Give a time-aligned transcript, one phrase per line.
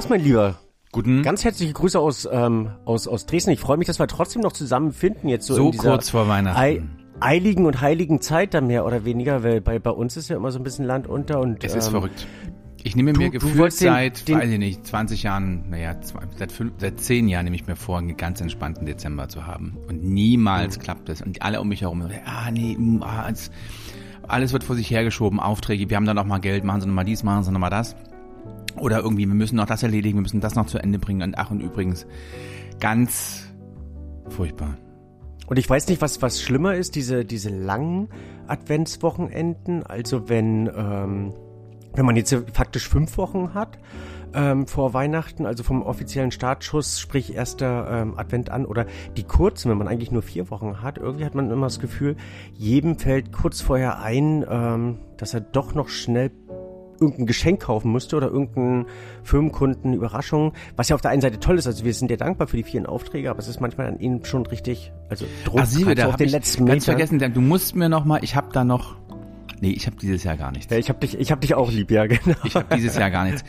[0.00, 0.54] Lars, mein Lieber.
[0.92, 1.22] Guten.
[1.22, 3.50] Ganz herzliche Grüße aus, ähm, aus, aus Dresden.
[3.50, 6.26] Ich freue mich, dass wir trotzdem noch zusammenfinden jetzt so, So in dieser kurz vor
[6.26, 6.58] Weihnachten.
[6.58, 6.82] Ei
[7.20, 10.52] eiligen und heiligen Zeit dann mehr oder weniger, weil bei, bei uns ist ja immer
[10.52, 12.26] so ein bisschen Land unter und Es ist ähm, verrückt.
[12.82, 16.50] Ich nehme mir du gefühlt seit, den- weiß ich nicht, 20 Jahren, naja, zwei, seit,
[16.50, 19.76] fünf, seit 10 Jahren nehme ich mir vor, einen ganz entspannten Dezember zu haben.
[19.86, 20.82] Und niemals Mhm.
[20.82, 21.20] klappt es.
[21.20, 23.50] Und alle um mich herum, ah nee, mm, ah, es,
[24.26, 26.94] alles wird vor sich hergeschoben, Aufträge, wir haben dann noch mal Geld, machen Sie noch
[26.94, 27.94] mal dies, machen Sie noch mal das.
[28.80, 31.22] Oder irgendwie, wir müssen noch das erledigen, wir müssen das noch zu Ende bringen.
[31.22, 32.06] Und ach, und übrigens,
[32.80, 33.52] ganz
[34.28, 34.76] furchtbar.
[35.46, 38.08] Und ich weiß nicht, was, was schlimmer ist, diese, diese langen
[38.46, 41.32] Adventswochenenden, also wenn, ähm,
[41.92, 43.78] wenn man jetzt faktisch fünf Wochen hat
[44.32, 48.86] ähm, vor Weihnachten, also vom offiziellen Startschuss, sprich erster ähm, Advent an, oder
[49.16, 52.16] die kurzen, wenn man eigentlich nur vier Wochen hat, irgendwie hat man immer das Gefühl,
[52.52, 56.30] jedem fällt kurz vorher ein, ähm, dass er doch noch schnell
[57.00, 58.86] irgendein Geschenk kaufen müsste oder irgendeinen
[59.22, 62.46] Firmenkunden Überraschung, was ja auf der einen Seite toll ist, also wir sind ja dankbar
[62.46, 65.66] für die vielen Aufträge, aber es ist manchmal an ihnen schon richtig, also Druck Ach,
[65.66, 66.98] Siebe, halt so da auf den ich letzten ganz Metern.
[67.08, 68.96] vergessen, du musst mir noch mal, ich habe da noch,
[69.60, 70.70] nee, ich habe dieses Jahr gar nichts.
[70.72, 72.36] Ja, ich hab dich, ich hab dich auch lieb, ja, genau.
[72.44, 73.44] Ich habe dieses Jahr gar nichts.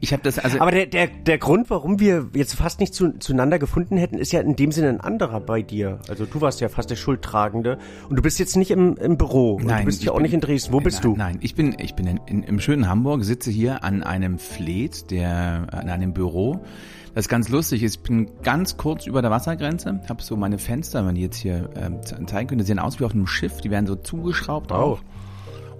[0.00, 3.18] Ich habe das, also Aber der, der, der Grund, warum wir jetzt fast nicht zu,
[3.18, 5.98] zueinander gefunden hätten, ist ja in dem Sinne ein anderer bei dir.
[6.08, 7.78] Also du warst ja fast der Schuldtragende
[8.08, 10.34] und du bist jetzt nicht im, im Büro und du bist ja auch bin- nicht
[10.34, 10.72] in Dresden.
[10.72, 11.18] Wo bist nein, du?
[11.18, 15.10] Nein, ich bin, ich bin in, in, im schönen Hamburg, sitze hier an einem Fleet,
[15.10, 16.60] der, an einem Büro.
[17.14, 17.82] Das ist ganz lustig.
[17.82, 21.70] Ich bin ganz kurz über der Wassergrenze, habe so meine Fenster, wenn die jetzt hier
[21.74, 24.70] ähm, ze- zeigen können, die sehen aus wie auf einem Schiff, die werden so zugeschraubt
[24.70, 24.78] Wow.
[24.78, 25.00] auch.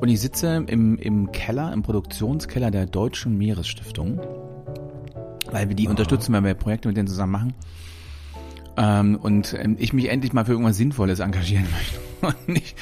[0.00, 4.20] Und ich sitze im, im Keller, im Produktionskeller der Deutschen Meeresstiftung,
[5.50, 7.54] weil wir die unterstützen, wenn wir Projekte mit denen zusammen machen.
[8.76, 12.78] Ähm, und ähm, ich mich endlich mal für irgendwas Sinnvolles engagieren möchte und nicht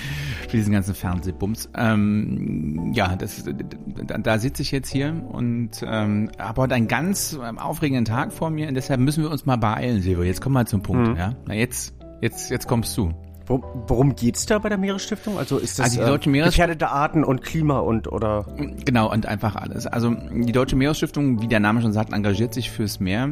[0.49, 1.69] für diesen ganzen Fernsehbums.
[1.77, 7.39] Ähm, ja, das, da, da sitze ich jetzt hier und ähm, habe heute einen ganz
[7.41, 10.25] ähm, aufregenden Tag vor mir und deshalb müssen wir uns mal beeilen, Silvio.
[10.25, 11.11] Jetzt kommen wir zum Punkt.
[11.11, 11.17] Mhm.
[11.17, 13.13] Ja, na jetzt, jetzt, jetzt kommst du.
[13.47, 15.37] Wo, worum geht's da bei der Meeresstiftung?
[15.39, 18.47] Also ist das Also die Deutsche Meeres- gefährdete Arten und Klima und oder
[18.85, 19.87] Genau, und einfach alles.
[19.87, 23.31] Also die Deutsche Meeresstiftung, wie der Name schon sagt, engagiert sich fürs Meer.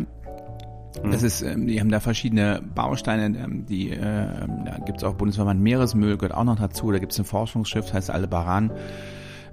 [1.11, 5.59] Das ist, ähm, die haben da verschiedene Bausteine, ähm, die, äh, da gibt's auch Bundesverband
[5.61, 8.71] Meeresmüll, gehört auch noch dazu, da gibt's ein Forschungsschiff, das heißt Aldebaran,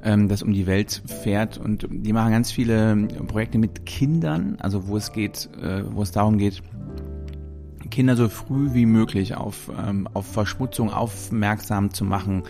[0.03, 4.57] ähm, das um die Welt fährt und die machen ganz viele ähm, Projekte mit Kindern,
[4.59, 6.61] also wo es geht, äh, wo es darum geht,
[7.89, 12.43] Kinder so früh wie möglich auf, ähm, auf Verschmutzung aufmerksam zu machen,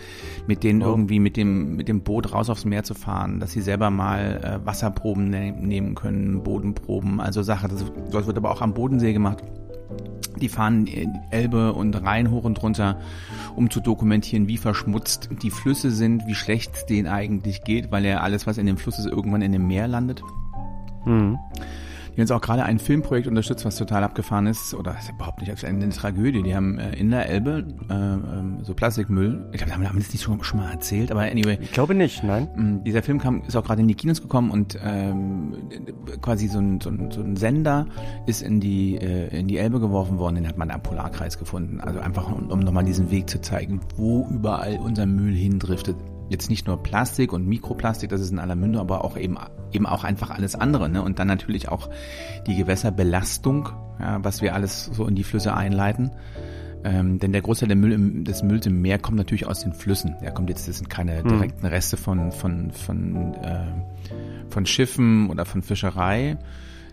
[0.46, 3.60] mit denen irgendwie mit dem, mit dem Boot raus aufs Meer zu fahren, dass sie
[3.60, 7.68] selber mal äh, Wasserproben ne nehmen können, Bodenproben, also Sache.
[7.68, 9.42] Das, das wird aber auch am Bodensee gemacht.
[10.40, 10.86] Die fahren
[11.30, 12.98] Elbe und Rhein hoch und runter,
[13.56, 18.04] um zu dokumentieren, wie verschmutzt die Flüsse sind, wie schlecht es denen eigentlich geht, weil
[18.06, 20.22] ja alles, was in dem Fluss ist, irgendwann in dem Meer landet.
[22.20, 25.40] Die haben jetzt auch gerade ein Filmprojekt unterstützt, was total abgefahren ist, oder ist überhaupt
[25.40, 26.42] nicht, ist eine Tragödie.
[26.42, 30.12] Die haben äh, in der Elbe äh, ähm, so Plastikmüll, ich glaube, haben wir das
[30.12, 32.48] nicht schon, schon mal erzählt, aber anyway, ich glaube nicht, nein.
[32.56, 35.54] Mm, Dieser Film kam, ist auch gerade in die Kinos gekommen und ähm,
[36.20, 37.86] quasi so ein, so, ein, so ein Sender
[38.26, 41.80] ist in die, äh, in die Elbe geworfen worden, den hat man am Polarkreis gefunden.
[41.80, 45.96] Also einfach, um, um nochmal diesen Weg zu zeigen, wo überall unser Müll hindriftet.
[46.30, 49.36] Jetzt nicht nur Plastik und Mikroplastik, das ist in aller Munde, aber auch eben,
[49.72, 50.88] eben auch einfach alles andere.
[50.88, 51.02] Ne?
[51.02, 51.90] Und dann natürlich auch
[52.46, 53.68] die Gewässerbelastung,
[53.98, 56.12] ja, was wir alles so in die Flüsse einleiten.
[56.84, 59.74] Ähm, denn der Großteil der Müll im, des Mülls im Meer kommt natürlich aus den
[59.74, 60.14] Flüssen.
[60.22, 63.66] Der kommt jetzt, das sind keine direkten Reste von, von, von, äh,
[64.48, 66.38] von Schiffen oder von Fischerei,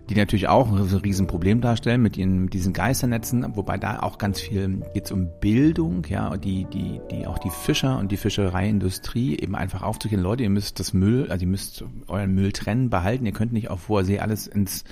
[0.10, 4.40] die natürlich auch ein Riesenproblem darstellen mit, ihren, mit diesen Geisternetzen, wobei da auch ganz
[4.40, 9.56] viel geht um Bildung, ja, die, die, die auch die Fischer und die Fischereiindustrie eben
[9.56, 13.34] einfach aufzuklären, Leute, ihr müsst das Müll, also ihr müsst euren Müll trennen, behalten, ihr
[13.34, 14.86] könnt nicht auf hoher See alles ins,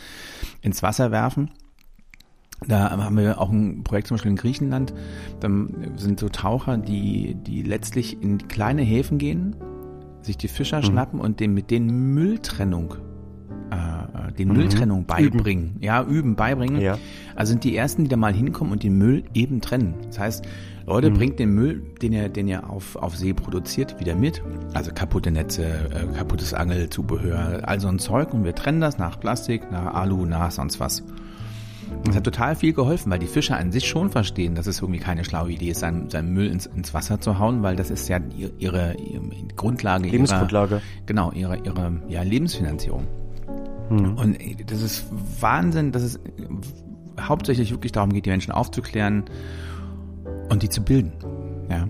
[0.62, 1.52] ins Wasser werfen.
[2.68, 4.94] Da haben wir auch ein Projekt zum Beispiel in Griechenland.
[5.42, 5.50] Da
[5.98, 9.56] sind so Taucher, die, die letztlich in kleine Häfen gehen,
[10.22, 12.96] sich die Fischer schnappen und dem mit denen Mülltrennung,
[14.38, 15.78] den Mülltrennung beibringen.
[15.82, 16.82] Ja, üben, beibringen.
[16.82, 16.98] Ja.
[17.36, 19.96] Also sind die ersten, die da mal hinkommen und den Müll eben trennen.
[20.08, 20.46] Das heißt,
[20.88, 24.44] Leute, bringt den Müll, den ihr, den ihr auf, auf See produziert, wieder mit.
[24.74, 29.20] Also kaputte Netze, äh, kaputtes Angelzubehör, all so ein Zeug und wir trennen das nach
[29.20, 31.04] Plastik, nach Alu, nach sonst was.
[32.04, 35.00] Das hat total viel geholfen, weil die Fischer an sich schon verstehen, dass es irgendwie
[35.00, 38.08] keine schlaue Idee ist, seinen, seinen Müll ins, ins Wasser zu hauen, weil das ist
[38.08, 39.22] ja ihre, ihre, ihre
[39.56, 40.76] Grundlage, Lebensgrundlage.
[40.76, 43.08] Ihrer, genau, ihre, ihre ja, Lebensfinanzierung.
[43.90, 45.06] Und ey, das ist
[45.40, 46.20] Wahnsinn, dass es
[47.20, 49.26] hauptsächlich wirklich darum geht, die Menschen aufzuklären
[50.50, 51.14] und die zu bilden.
[51.70, 51.88] Ja.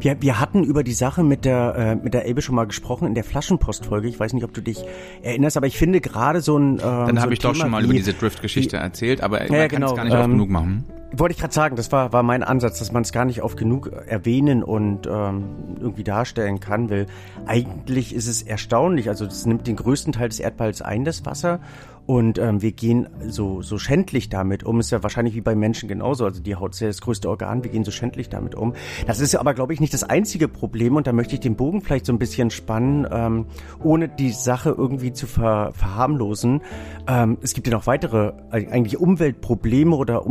[0.00, 3.06] Wir, wir hatten über die Sache mit der, äh, mit der Elbe schon mal gesprochen
[3.06, 4.08] in der Flaschenpostfolge.
[4.08, 4.84] Ich weiß nicht, ob du dich
[5.22, 6.78] erinnerst, aber ich finde gerade so ein.
[6.78, 9.42] Äh, Dann so habe ich Thema doch schon mal wie, über diese Drift-Geschichte erzählt, aber
[9.44, 10.84] Ja, man ja, kann es genau, gar nicht oft ähm, genug machen.
[11.14, 13.56] Wollte ich gerade sagen, das war, war mein Ansatz, dass man es gar nicht oft
[13.56, 15.44] genug erwähnen und ähm,
[15.80, 17.06] irgendwie darstellen kann, weil
[17.46, 21.60] eigentlich ist es erstaunlich, also das nimmt den größten Teil des Erdballs ein, das Wasser,
[22.06, 24.80] und ähm, wir gehen so, so schändlich damit um.
[24.80, 26.24] Ist ja wahrscheinlich wie bei Menschen genauso.
[26.24, 27.62] Also die Haut ist ja das größte Organ.
[27.62, 28.74] Wir gehen so schändlich damit um.
[29.06, 30.96] Das ist aber, glaube ich, nicht das einzige Problem.
[30.96, 33.46] Und da möchte ich den Bogen vielleicht so ein bisschen spannen, ähm,
[33.82, 36.62] ohne die Sache irgendwie zu ver verharmlosen.
[37.06, 40.26] Ähm, es gibt ja noch weitere äh, eigentlich Umweltprobleme oder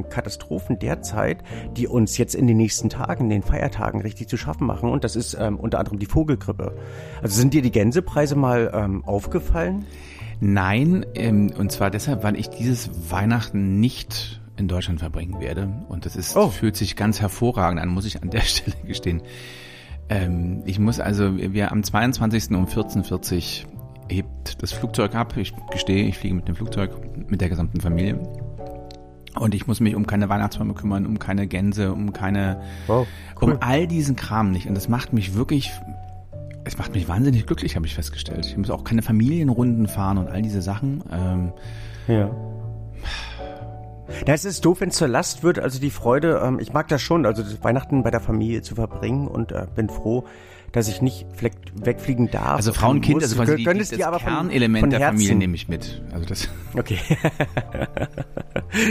[0.00, 1.38] Umweltkatastrophen derzeit,
[1.76, 4.90] die uns jetzt in den nächsten Tagen, in den Feiertagen richtig zu schaffen machen.
[4.90, 6.74] Und das ist ähm, unter anderem die Vogelgrippe.
[7.22, 9.84] Also sind dir die Gänsepreise mal ähm, aufgefallen?
[10.40, 15.68] Nein, ähm, und zwar deshalb, weil ich dieses Weihnachten nicht in Deutschland verbringen werde.
[15.88, 16.48] Und das ist, Oh.
[16.48, 19.22] fühlt sich ganz hervorragend an, muss ich an der Stelle gestehen.
[20.08, 22.50] Ähm, ich muss also, wir am 22.
[22.50, 23.66] um 14.40
[24.08, 25.36] hebt das Flugzeug ab.
[25.36, 26.90] Ich gestehe, ich fliege mit dem Flugzeug
[27.28, 28.18] mit der gesamten Familie.
[29.38, 33.06] Und ich muss mich um keine Weihnachtsbäume kümmern, um keine Gänse, um keine, Wow,
[33.40, 34.66] um all diesen Kram nicht.
[34.66, 35.70] Und das macht mich wirklich,
[36.64, 38.44] es macht mich wahnsinnig glücklich, habe ich festgestellt.
[38.46, 41.04] Ich muss auch keine Familienrunden fahren und all diese Sachen.
[41.12, 41.52] Ähm,
[42.08, 42.30] Ja.
[44.26, 45.58] Es ist doof, wenn es zur Last wird.
[45.58, 48.74] Also die Freude, ähm, ich mag das schon, also das Weihnachten bei der Familie zu
[48.74, 50.24] verbringen und äh, bin froh,
[50.72, 51.26] dass ich nicht
[51.74, 52.56] wegfliegen darf.
[52.56, 55.16] also Frau und Kind, also quasi die, das die aber von- Kernelement von der Herzen.
[55.16, 56.02] Familie nehme ich mit.
[56.12, 56.98] Also das, Okay.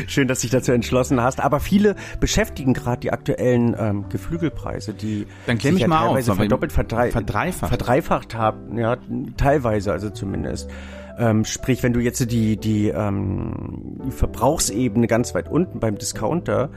[0.08, 1.40] Schön, dass du dich dazu entschlossen hast.
[1.40, 6.32] Aber viele beschäftigen gerade die aktuellen ähm, Geflügelpreise, die Dann sich ich mal auf, teilweise
[6.32, 7.70] aber verdoppelt, verdrei verdreifacht.
[7.70, 8.78] verdreifacht haben.
[8.78, 8.98] Ja,
[9.38, 10.70] teilweise also zumindest.
[11.18, 16.70] Ähm, sprich, wenn du jetzt die, die, ähm, die Verbrauchsebene ganz weit unten beim Discounter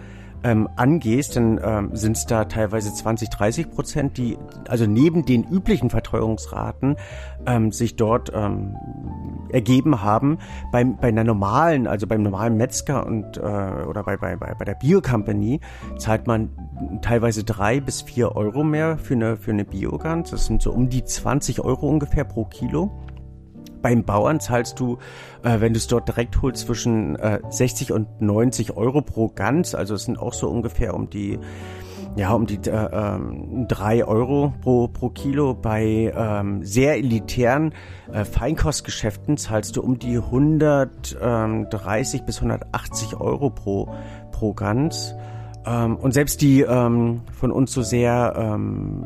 [0.44, 5.44] ähm, angehst, dann ähm, sind es da teilweise 20, 30 Prozent, die also neben den
[5.44, 6.96] üblichen Verteuerungsraten
[7.46, 8.76] ähm, sich dort ähm,
[9.50, 10.38] ergeben haben.
[10.70, 14.64] Beim, bei einer normalen, also beim normalen Metzger und äh, oder bei, bei, bei, bei
[14.64, 15.60] der Bio-Company
[15.98, 16.50] zahlt man
[17.02, 20.30] teilweise drei bis vier Euro mehr für eine, für eine Biogans.
[20.30, 22.90] Das sind so um die 20 Euro ungefähr pro Kilo.
[23.82, 24.96] Beim Bauern zahlst du,
[25.42, 29.74] äh, wenn du es dort direkt holst, zwischen äh, 60 und 90 Euro pro Gans.
[29.74, 31.38] Also es sind auch so ungefähr um die,
[32.16, 35.52] ja, um die äh, ähm, 3 Euro pro, pro Kilo.
[35.54, 37.74] Bei ähm, sehr elitären
[38.12, 43.92] äh, Feinkostgeschäften zahlst du um die 130 bis 180 Euro pro,
[44.30, 45.14] pro Gans.
[45.66, 49.04] Ähm, und selbst die ähm, von uns so sehr ähm,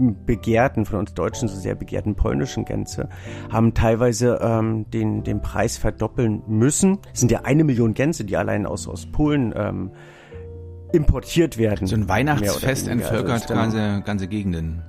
[0.00, 3.08] begehrten, von uns Deutschen so sehr begehrten polnischen Gänse,
[3.50, 6.98] haben teilweise ähm, den, den Preis verdoppeln müssen.
[7.12, 9.90] Es sind ja eine Million Gänse, die allein aus, aus Polen ähm,
[10.92, 11.86] importiert werden.
[11.86, 12.88] so ein Weihnachtsfest.
[12.88, 14.82] Also entvölkert dann- ganze, ganze Gegenden.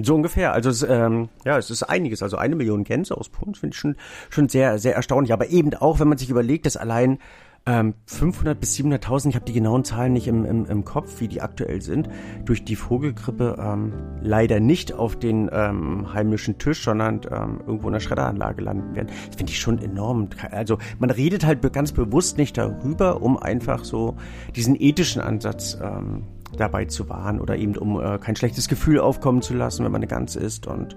[0.00, 0.52] so ungefähr.
[0.52, 2.22] Also es, ähm, ja, es ist einiges.
[2.22, 3.96] Also eine Million Gänse aus Polen finde ich schon,
[4.30, 5.32] schon sehr, sehr erstaunlich.
[5.32, 7.18] Aber eben auch, wenn man sich überlegt, dass allein
[7.66, 11.28] ähm, 500 bis 700.000, ich habe die genauen Zahlen nicht im, im, im Kopf, wie
[11.28, 12.08] die aktuell sind,
[12.44, 17.92] durch die Vogelgrippe ähm, leider nicht auf den ähm, heimischen Tisch, sondern ähm, irgendwo in
[17.92, 19.08] der Schredderanlage landen werden.
[19.26, 20.28] Das finde ich schon enorm.
[20.50, 24.16] Also man redet halt ganz bewusst nicht darüber, um einfach so
[24.56, 26.24] diesen ethischen Ansatz ähm,
[26.58, 30.00] dabei zu wahren oder eben um äh, kein schlechtes Gefühl aufkommen zu lassen, wenn man
[30.00, 30.96] eine Gans isst und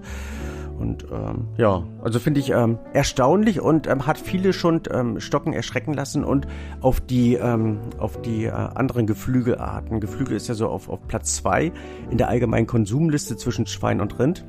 [0.82, 5.52] und ähm, ja, also finde ich ähm, erstaunlich und ähm, hat viele schon ähm, stocken
[5.52, 6.48] erschrecken lassen und
[6.80, 10.00] auf die ähm, auf die äh, anderen Geflügelarten.
[10.00, 11.70] Geflügel ist ja so auf, auf Platz zwei
[12.10, 14.44] in der allgemeinen Konsumliste zwischen Schwein und Rind.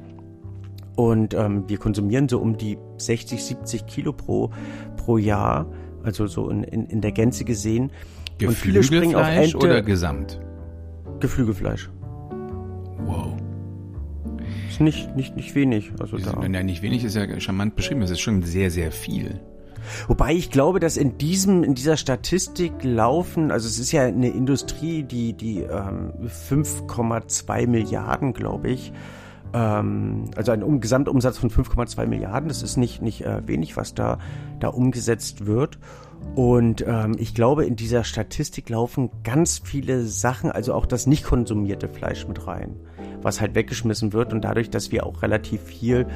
[0.96, 4.51] Und ähm, wir konsumieren so um die 60, 70 Kilo pro,
[4.98, 5.67] pro Jahr,
[6.03, 7.91] also so in, in, in der Gänze gesehen.
[8.41, 9.65] Und viele springen auf Geflügelfleisch Ente.
[9.65, 10.39] oder Gesamt?
[11.24, 11.89] Geflügelfleisch.
[13.06, 13.34] Wow.
[14.70, 15.92] Ist nicht, nicht, nicht wenig.
[16.00, 16.38] Also da.
[16.46, 19.39] Ja nicht wenig ist ja charmant beschrieben, das ist schon sehr, sehr viel.
[20.08, 24.30] Wobei ich glaube, dass in diesem, in dieser Statistik laufen, also es ist ja eine
[24.30, 28.92] Industrie, die, die ähm, 5,2 Milliarden, glaube ich,
[29.53, 33.94] ähm, also ein um Gesamtumsatz von 5,2 Milliarden, das ist nicht, nicht äh, wenig, was
[33.94, 34.20] da,
[34.60, 35.80] da umgesetzt wird.
[36.36, 41.24] Und ähm, ich glaube, in dieser Statistik laufen ganz viele Sachen, also auch das nicht
[41.24, 42.75] konsumierte Fleisch mit rein,
[43.22, 44.34] was halt weggeschmissen wird.
[44.34, 46.08] Und dadurch, dass wir auch relativ viel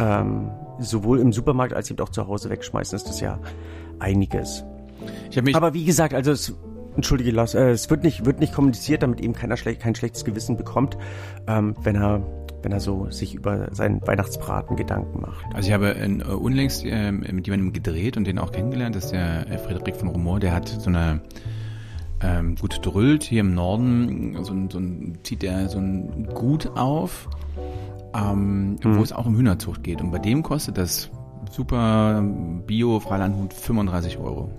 [0.00, 3.38] ähm, sowohl im Supermarkt als eben auch zu Hause wegschmeißen, ist das ja
[3.98, 4.64] einiges.
[5.54, 6.54] Aber wie gesagt, also es,
[6.96, 10.24] entschuldige, Lars, äh, es wird nicht, wird nicht kommuniziert, damit eben keiner schlecht, kein schlechtes
[10.24, 10.96] Gewissen bekommt,
[11.46, 12.22] ähm, wenn er,
[12.62, 15.44] wenn er so sich über seinen Weihnachtsbraten Gedanken macht.
[15.54, 19.12] Also ich habe äh, unlängst äh, mit jemandem gedreht und den auch kennengelernt, das ist
[19.12, 21.20] der äh, Frederik von Rumor, der hat so eine
[22.22, 26.70] ähm, gut drüllt hier im Norden, so, ein- so ein, zieht er so ein Gut
[26.76, 27.28] auf,
[28.14, 28.96] ähm, Mhm.
[28.98, 30.00] wo es auch um Hühnerzucht geht.
[30.00, 31.10] Und bei dem kostet das
[31.50, 32.22] super
[32.66, 34.50] Bio Freilandhuhn 35 Euro.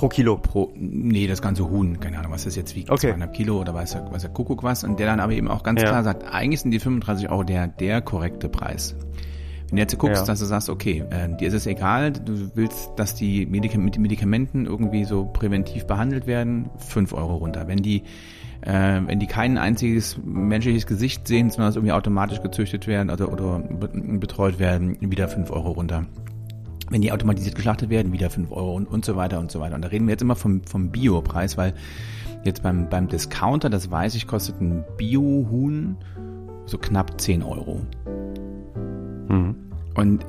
[0.00, 0.38] Pro Kilo.
[0.38, 3.08] Pro, nee, das ganze Huhn, keine Ahnung, was das jetzt wiegt, Okay.
[3.10, 4.82] 200 Kilo oder weiß der, weiß der Kuckuck was.
[4.82, 5.88] Und der dann aber eben auch ganz Ja.
[5.88, 8.96] klar sagt, eigentlich sind die 35 Euro der, der korrekte Preis.
[9.68, 10.26] Wenn du jetzt guckst, Ja.
[10.26, 13.94] dass du sagst, okay, äh, dir ist es egal, du willst, dass die Medika mit
[13.94, 17.68] den Medikamenten irgendwie so präventiv behandelt werden, 5 Euro runter.
[17.68, 18.02] Wenn die,
[18.62, 23.58] äh, wenn die kein einziges menschliches Gesicht sehen, sondern irgendwie automatisch gezüchtet werden oder, oder
[23.60, 26.06] be- betreut werden, wieder 5 Euro runter.
[26.90, 29.76] Wenn die automatisiert geschlachtet werden, wieder 5 Euro und, und so weiter und so weiter.
[29.76, 31.72] Und da reden wir jetzt immer vom, vom Bio-Preis, weil
[32.44, 35.96] jetzt beim, beim Discounter, das weiß ich, kostet ein Bio-Huhn
[36.66, 37.80] so knapp 10 Euro.
[39.28, 39.54] Mhm.
[39.94, 40.24] Und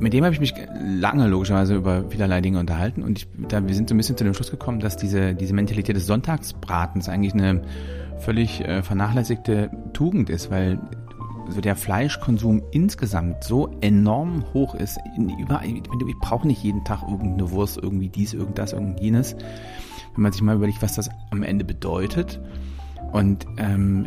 [0.00, 3.74] mit dem habe ich mich lange logischerweise über vielerlei Dinge unterhalten und ich, da, wir
[3.74, 7.34] sind so ein bisschen zu dem Schluss gekommen, dass diese, diese Mentalität des Sonntagsbratens eigentlich
[7.34, 7.62] eine
[8.18, 10.78] völlig äh, vernachlässigte Tugend ist, weil
[11.48, 14.98] so der Fleischkonsum insgesamt so enorm hoch ist.
[15.16, 19.34] Überall, ich brauche nicht jeden Tag irgendeine Wurst, irgendwie dies, irgendwas, irgend jenes.
[20.14, 22.40] Wenn man sich mal überlegt, was das am Ende bedeutet.
[23.12, 24.06] Und ähm,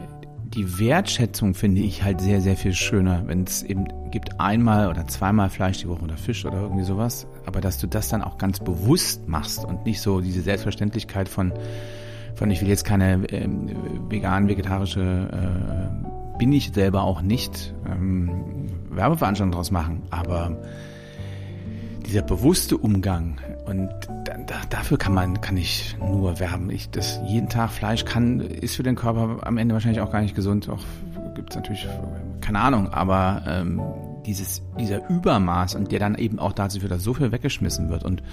[0.54, 5.08] die Wertschätzung finde ich halt sehr, sehr viel schöner, wenn es eben gibt einmal oder
[5.08, 8.38] zweimal Fleisch die Woche oder Fisch oder irgendwie sowas, aber dass du das dann auch
[8.38, 11.54] ganz bewusst machst und nicht so diese Selbstverständlichkeit von,
[12.36, 13.70] von ich will jetzt keine ähm,
[14.10, 20.58] vegan, vegetarische, äh, bin ich selber auch nicht, ähm, Werbeveranstaltung draus machen, aber
[22.08, 23.88] dieser bewusste Umgang und
[24.26, 26.72] da, da, dafür kann man kann ich nur werben.
[26.72, 30.22] Ich das jeden Tag Fleisch kann ist für den Körper am Ende wahrscheinlich auch gar
[30.22, 30.68] nicht gesund.
[30.68, 30.84] Auch
[31.36, 31.88] gibt's natürlich
[32.42, 33.80] keine Ahnung, aber ähm,
[34.26, 38.04] dieses dieser Übermaß und der dann eben auch dazu führt, dass so viel weggeschmissen wird
[38.04, 38.24] und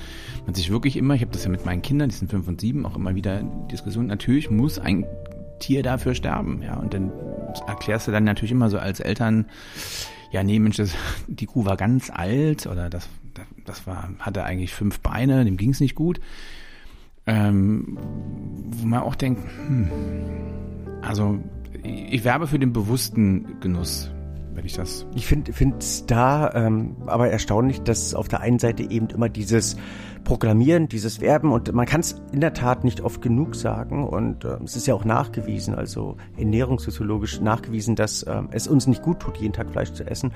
[0.46, 2.58] man sich wirklich immer, ich habe das ja mit meinen Kindern, die sind fünf und
[2.58, 4.06] sieben, auch immer wieder Diskussion.
[4.06, 5.04] Natürlich muss ein
[5.58, 7.12] Tier dafür sterben, ja und dann
[7.66, 9.46] erklärst du dann natürlich immer so als Eltern
[10.30, 10.94] ja, nee, Mensch, das,
[11.26, 13.08] die Kuh war ganz alt oder das,
[13.64, 16.20] das war, hatte eigentlich fünf Beine, dem ging's nicht gut.
[17.26, 17.98] Ähm,
[18.70, 19.90] wo man auch denkt, hm,
[21.02, 21.38] also
[21.82, 24.10] ich werbe für den bewussten Genuss,
[24.58, 25.06] wenn ich das.
[25.14, 29.76] Ich finde es da ähm, aber erstaunlich, dass auf der einen Seite eben immer dieses
[30.24, 34.44] Proklamieren, dieses Werben und man kann es in der Tat nicht oft genug sagen und
[34.44, 39.20] äh, es ist ja auch nachgewiesen, also ernährungssoziologisch nachgewiesen, dass ähm, es uns nicht gut
[39.20, 40.32] tut, jeden Tag Fleisch zu essen.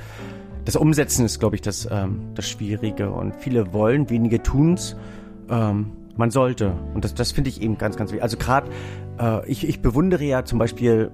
[0.64, 4.94] Das Umsetzen ist, glaube ich, das, ähm, das Schwierige und viele wollen, wenige tun's.
[5.50, 6.72] Ähm, man sollte.
[6.94, 8.22] Und das, das finde ich eben ganz, ganz wichtig.
[8.22, 8.70] Also gerade,
[9.18, 11.10] äh, ich, ich bewundere ja zum Beispiel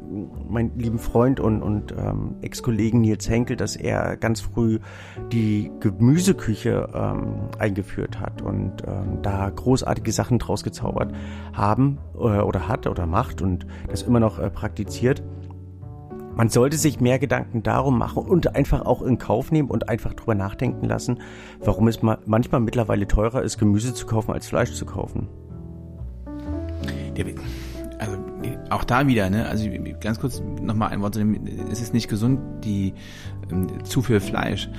[0.48, 4.78] meinen lieben Freund und, und ähm, Ex-Kollegen Nils Henkel, dass er ganz früh
[5.32, 11.12] die Gemüseküche ähm, eingeführt hat und ähm, da großartige Sachen draus gezaubert
[11.52, 15.22] haben äh, oder hat oder macht und das immer noch äh, praktiziert.
[16.38, 20.14] Man sollte sich mehr Gedanken darum machen und einfach auch in Kauf nehmen und einfach
[20.14, 21.18] drüber nachdenken lassen,
[21.58, 25.26] warum es ma manchmal mittlerweile teurer ist, Gemüse zu kaufen, als Fleisch zu kaufen.
[27.98, 28.16] Also
[28.70, 29.48] auch da wieder, ne?
[29.48, 29.68] Also
[30.00, 32.94] ganz kurz nochmal ein Wort zu dem, es ist nicht gesund, die
[33.50, 34.70] ähm, zu viel Fleisch.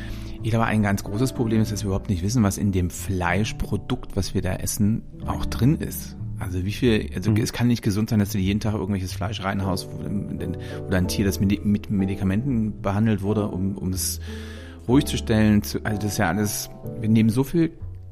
[0.42, 2.90] Ich glaube, ein ganz großes Problem ist, dass wir überhaupt nicht wissen, was in dem
[2.90, 6.16] Fleischprodukt, was wir da essen, auch drin ist.
[6.40, 9.44] Also wie viel, also es kann nicht gesund sein, dass du jeden Tag irgendwelches Fleisch
[9.44, 9.90] reinhaust
[10.88, 14.20] oder ein Tier, das mit, mit Medikamenten behandelt wurde, um, um es
[14.88, 15.62] ruhig zu stellen.
[15.64, 16.70] Zu, also das ist ja alles,
[17.00, 17.72] wir nehmen so viel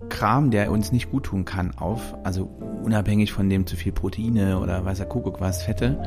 [0.10, 2.50] Kram, der uns nicht gut tun kann, auf, also
[2.84, 5.98] unabhängig von dem zu viel Proteine oder weiß der Kuckuck was, Fette.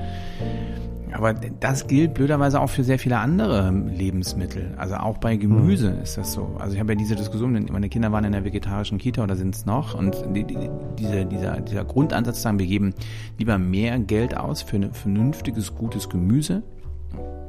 [1.12, 4.74] Aber das gilt blöderweise auch für sehr viele andere Lebensmittel.
[4.76, 6.02] Also auch bei Gemüse mhm.
[6.02, 6.56] ist das so.
[6.58, 9.54] Also ich habe ja diese Diskussion, meine Kinder waren in der vegetarischen Kita oder sind
[9.54, 9.94] es noch.
[9.94, 12.94] Und die, die, diese, dieser, dieser Grundansatz sagen, wir geben
[13.38, 16.62] lieber mehr Geld aus für ein vernünftiges, gutes Gemüse.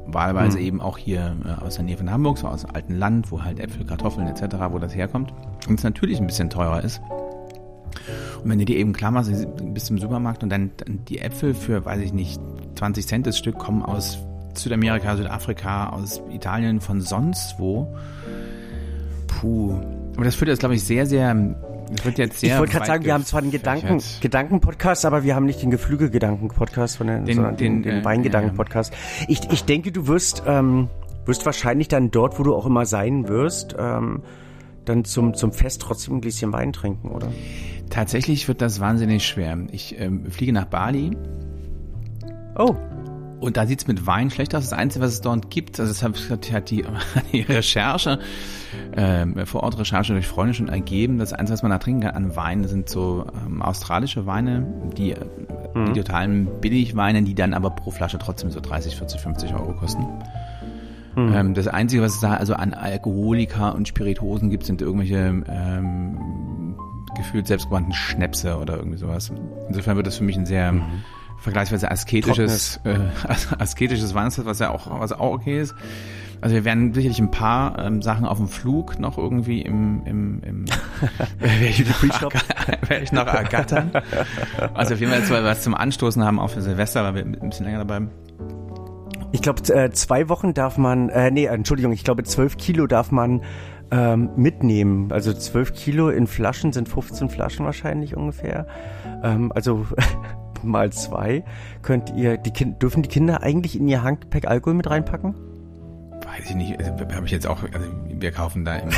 [0.06, 0.64] Wahlweise mhm.
[0.64, 3.42] eben auch hier äh, aus der Nähe von Hamburg, so aus dem alten Land, wo
[3.42, 5.32] halt Äpfel, Kartoffeln etc., wo das herkommt.
[5.68, 7.00] Und es natürlich ein bisschen teurer ist.
[8.42, 9.30] Und wenn du dir eben klar machst,
[9.72, 12.40] bist im Supermarkt und dann, dann die Äpfel für, weiß ich nicht,
[12.74, 14.18] 20 Cent das Stück kommen aus
[14.54, 17.94] Südamerika, Südafrika, aus Italien, von sonst wo.
[19.26, 19.74] Puh.
[20.16, 21.34] Aber das führt jetzt, glaube ich, sehr, sehr.
[21.90, 25.24] Das wird jetzt sehr ich wollte gerade sagen, wir haben zwar einen Gedanken, Gedanken-Podcast, aber
[25.24, 28.92] wir haben nicht den Geflügel-Gedanken-Podcast, sondern den, sondern den, den, den Weingedanken-Podcast.
[28.92, 30.88] Äh, ich, ich denke, du wirst, ähm,
[31.26, 34.22] wirst wahrscheinlich dann dort, wo du auch immer sein wirst, ähm,
[34.84, 37.32] dann zum, zum Fest trotzdem ein Gläschen Wein trinken, oder?
[37.90, 39.58] Tatsächlich wird das wahnsinnig schwer.
[39.70, 41.16] Ich ähm, fliege nach Bali.
[42.56, 42.74] Oh.
[43.40, 44.70] Und da sieht's mit Wein schlecht aus.
[44.70, 46.84] Das Einzige, was es dort gibt, also das hat die,
[47.32, 48.20] die Recherche,
[48.92, 52.14] äh, vor Ort Recherche durch Freunde schon ergeben, das Einzige, was man da trinken kann
[52.14, 54.64] an Wein, sind so ähm, australische Weine,
[54.96, 55.14] die,
[55.74, 55.86] mhm.
[55.86, 60.06] die totalen Billigweine, die dann aber pro Flasche trotzdem so 30, 40, 50 Euro kosten.
[61.16, 61.32] Mhm.
[61.34, 66.76] Ähm, das Einzige, was es da also an Alkoholika und Spirituosen gibt, sind irgendwelche ähm,
[67.16, 69.32] gefühlt selbstgewandten Schnäpse oder irgendwie sowas.
[69.68, 70.84] Insofern wird das für mich ein sehr mhm
[71.42, 72.94] vergleichsweise asketisches, äh,
[73.58, 75.74] asketisches Weihnachtsfest, was ja auch, was auch okay ist.
[76.40, 80.42] Also wir werden sicherlich ein paar ähm, Sachen auf dem Flug noch irgendwie im, im,
[80.42, 80.64] im
[81.38, 83.92] werde ich, werd ich noch ergattern.
[84.74, 87.24] Also auf jeden Fall, weil wir was zum Anstoßen haben, auch für Silvester, weil wir
[87.24, 88.06] ein bisschen länger dabei
[89.32, 93.10] Ich glaube, äh, zwei Wochen darf man, äh, nee, Entschuldigung, ich glaube, zwölf Kilo darf
[93.10, 93.42] man
[93.90, 95.10] ähm, mitnehmen.
[95.12, 98.66] Also zwölf Kilo in Flaschen sind 15 Flaschen wahrscheinlich ungefähr.
[99.22, 99.86] Ähm, also
[100.62, 101.44] mal zwei.
[101.82, 105.34] Könnt ihr, die kind, dürfen die Kinder eigentlich in ihr Handgepäck Alkohol mit reinpacken?
[106.32, 108.88] Weiß ich nicht, also, habe ich jetzt auch, also wir kaufen da im,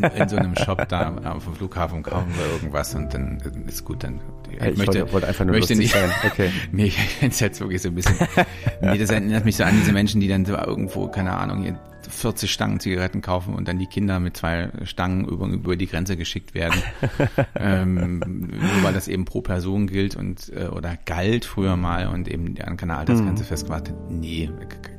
[0.00, 3.84] in, in, so einem Shop da auf dem Flughafen kaufen wir irgendwas und dann ist
[3.84, 4.18] gut, dann
[4.50, 6.10] ich, ich möchte, wollte, wollte einfach nur möchte nicht, sein.
[6.24, 6.50] Okay.
[6.72, 6.86] nee,
[7.20, 8.16] ich jetzt wirklich so ein bisschen,
[8.80, 11.76] nee, das erinnert mich so an diese Menschen, die dann so irgendwo, keine Ahnung,
[12.14, 16.16] 40 Stangen Zigaretten kaufen und dann die Kinder mit zwei Stangen über, über die Grenze
[16.16, 16.80] geschickt werden.
[17.54, 22.28] ähm, nur weil das eben pro Person gilt und äh, oder galt früher mal und
[22.28, 23.48] eben an keiner Altersgrenze mhm.
[23.48, 23.92] festgemacht.
[24.08, 24.50] Nee,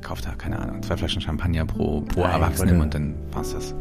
[0.02, 3.74] kauft da, keine Ahnung, zwei Flaschen Champagner pro, pro Erwachsenen und dann war's das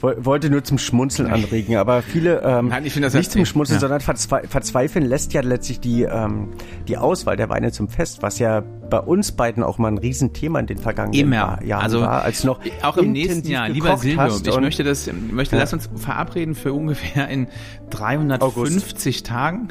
[0.00, 3.80] wollte nur zum Schmunzeln anregen, aber viele ähm, Nein, das nicht zum Schmunzeln, ja.
[3.80, 6.50] sondern verzwe verzweifeln lässt ja letztlich die ähm,
[6.86, 10.60] die Auswahl der Weine zum Fest, was ja bei uns beiden auch mal ein Riesenthema
[10.60, 11.62] in den vergangenen Immer.
[11.64, 13.68] Jahren also, war, als noch auch im nächsten Jahr.
[13.68, 15.62] Lieber Silvio, ich möchte das, möchte ja.
[15.62, 17.48] lass uns verabreden für ungefähr in
[17.90, 19.26] 350 August.
[19.26, 19.68] Tagen.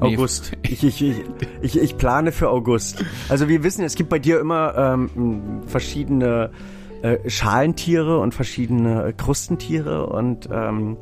[0.00, 0.52] August.
[0.62, 1.16] Ich, ich, ich,
[1.62, 3.04] ich, ich plane für August.
[3.28, 6.50] Also wir wissen, es gibt bei dir immer ähm, verschiedene
[7.02, 10.96] äh, Schalentiere und verschiedene äh, Krustentiere und ähm,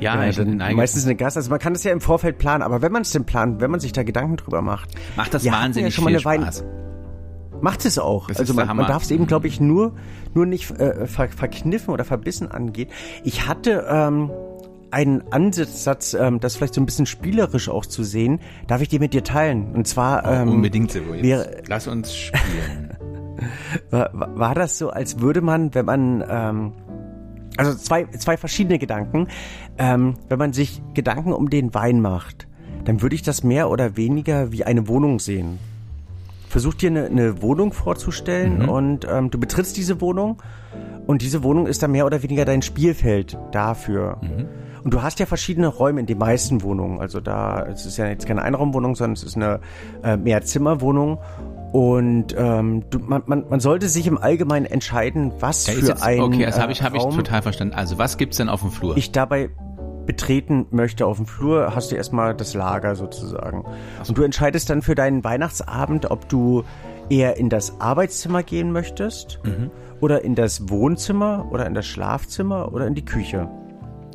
[0.00, 1.36] ja, ja dann meistens eine Gast.
[1.36, 3.70] Also man kann das ja im Vorfeld planen, aber wenn man es denn plant, wenn
[3.70, 6.64] man sich da Gedanken drüber macht, macht das wahnsinnig ja viel Spaß.
[7.60, 8.28] Macht es auch.
[8.28, 9.94] Das also man, man darf es eben, glaube ich, nur
[10.32, 12.88] nur nicht äh, ver, verkniffen oder verbissen angehen.
[13.24, 14.30] Ich hatte ähm,
[14.90, 19.00] einen Ansatz, ähm, das vielleicht so ein bisschen spielerisch auch zu sehen, darf ich dir
[19.00, 19.72] mit dir teilen.
[19.74, 21.14] Und zwar ähm, oh, unbedingt, Silvo.
[21.68, 22.96] Lass uns spielen.
[23.90, 26.72] War, war das so, als würde man, wenn man, ähm,
[27.56, 29.28] also zwei, zwei verschiedene Gedanken,
[29.78, 32.48] ähm, wenn man sich Gedanken um den Wein macht,
[32.84, 35.58] dann würde ich das mehr oder weniger wie eine Wohnung sehen.
[36.48, 38.68] Versuch dir eine, eine Wohnung vorzustellen mhm.
[38.68, 40.42] und ähm, du betrittst diese Wohnung
[41.06, 44.18] und diese Wohnung ist dann mehr oder weniger dein Spielfeld dafür.
[44.22, 44.48] Mhm.
[44.82, 47.00] Und du hast ja verschiedene Räume in den meisten Wohnungen.
[47.00, 49.60] Also da, es ist ja jetzt keine Einraumwohnung, sondern es ist eine
[50.02, 51.18] äh, Mehrzimmerwohnung.
[51.72, 56.02] Und ähm, du, man, man, man sollte sich im Allgemeinen entscheiden, was ja, für jetzt,
[56.02, 57.74] ein Okay, das habe ich, hab ich total verstanden.
[57.74, 58.96] Also was gibt's denn auf dem Flur?
[58.96, 59.50] Ich dabei
[60.06, 63.64] betreten möchte auf dem Flur, hast du erstmal das Lager sozusagen.
[64.02, 64.10] So.
[64.10, 66.64] Und du entscheidest dann für deinen Weihnachtsabend, ob du
[67.08, 69.70] eher in das Arbeitszimmer gehen möchtest mhm.
[70.00, 73.48] oder in das Wohnzimmer oder in das Schlafzimmer oder in die Küche.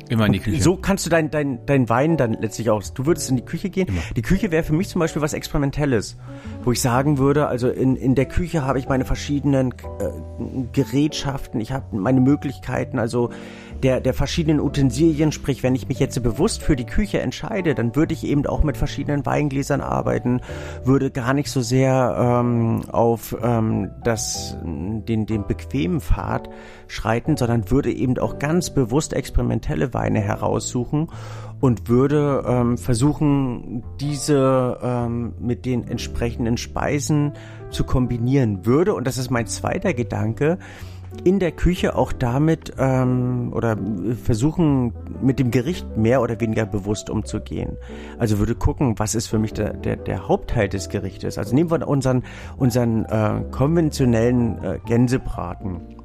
[0.08, 0.62] Immer in die Küche.
[0.62, 2.82] So kannst du dein, dein, dein Wein dann letztlich auch.
[2.82, 3.88] Du würdest in die Küche gehen.
[3.88, 4.00] Immer.
[4.14, 6.16] Die Küche wäre für mich zum Beispiel was Experimentelles,
[6.64, 10.10] wo ich sagen würde, also in, in der Küche habe ich meine verschiedenen äh,
[10.72, 13.30] Gerätschaften, ich habe meine Möglichkeiten, also
[13.82, 17.94] der, der verschiedenen Utensilien, sprich, wenn ich mich jetzt bewusst für die Küche entscheide, dann
[17.94, 20.40] würde ich eben auch mit verschiedenen Weingläsern arbeiten,
[20.84, 26.48] würde gar nicht so sehr ähm, auf ähm, das, den, den bequemen Pfad
[26.88, 31.08] schreiten, sondern würde eben auch ganz bewusst experimentelle Weine heraussuchen
[31.60, 37.32] und würde ähm, versuchen, diese ähm, mit den entsprechenden Speisen
[37.70, 38.66] zu kombinieren.
[38.66, 40.58] Würde, und das ist mein zweiter Gedanke,
[41.24, 43.76] in der Küche auch damit ähm, oder
[44.22, 47.76] versuchen mit dem Gericht mehr oder weniger bewusst umzugehen.
[48.18, 51.38] Also würde gucken, was ist für mich der, der, der Hauptteil des Gerichtes.
[51.38, 52.22] Also nehmen wir unseren,
[52.56, 55.95] unseren äh, konventionellen äh, Gänsebraten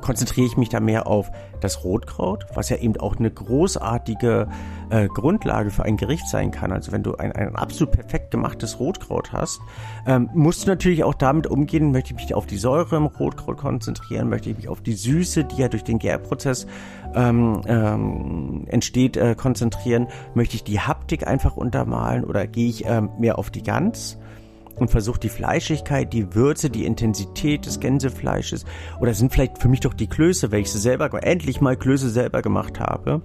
[0.00, 1.30] konzentriere ich mich da mehr auf
[1.60, 4.48] das Rotkraut, was ja eben auch eine großartige
[4.90, 6.72] äh, Grundlage für ein Gericht sein kann.
[6.72, 9.60] Also wenn du ein, ein absolut perfekt gemachtes Rotkraut hast,
[10.06, 13.58] ähm, musst du natürlich auch damit umgehen, möchte ich mich auf die Säure im Rotkraut
[13.58, 16.66] konzentrieren, möchte ich mich auf die Süße, die ja durch den Gärprozess
[17.14, 23.10] ähm, ähm, entsteht, äh, konzentrieren, möchte ich die Haptik einfach untermalen oder gehe ich ähm,
[23.18, 24.18] mehr auf die Gans?
[24.78, 28.64] Und versuche die Fleischigkeit, die Würze, die Intensität des Gänsefleisches
[29.00, 32.10] oder sind vielleicht für mich doch die Klöße, weil ich sie selber, endlich mal Klöße
[32.10, 33.22] selber gemacht habe,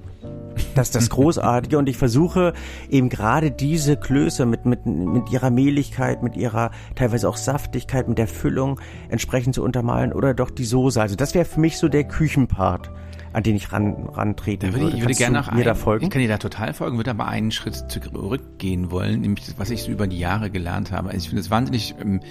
[0.75, 1.77] Das ist das Großartige.
[1.77, 2.53] Und ich versuche
[2.89, 8.17] eben gerade diese Klöße mit, mit, mit ihrer Mehligkeit, mit ihrer teilweise auch Saftigkeit, mit
[8.17, 11.01] der Füllung entsprechend zu untermalen oder doch die Soße.
[11.01, 12.91] Also das wäre für mich so der Küchenpart
[13.33, 14.85] an den ich ran, rantreten würde.
[14.85, 14.97] würde.
[14.97, 16.05] Ich würde gerne noch mir da folgen?
[16.05, 19.69] Ich kann dir da total folgen, würde aber einen Schritt zurückgehen wollen, nämlich das, was
[19.71, 21.09] ich so über die Jahre gelernt habe.
[21.09, 22.21] Also ich finde es wahnsinnig ähm,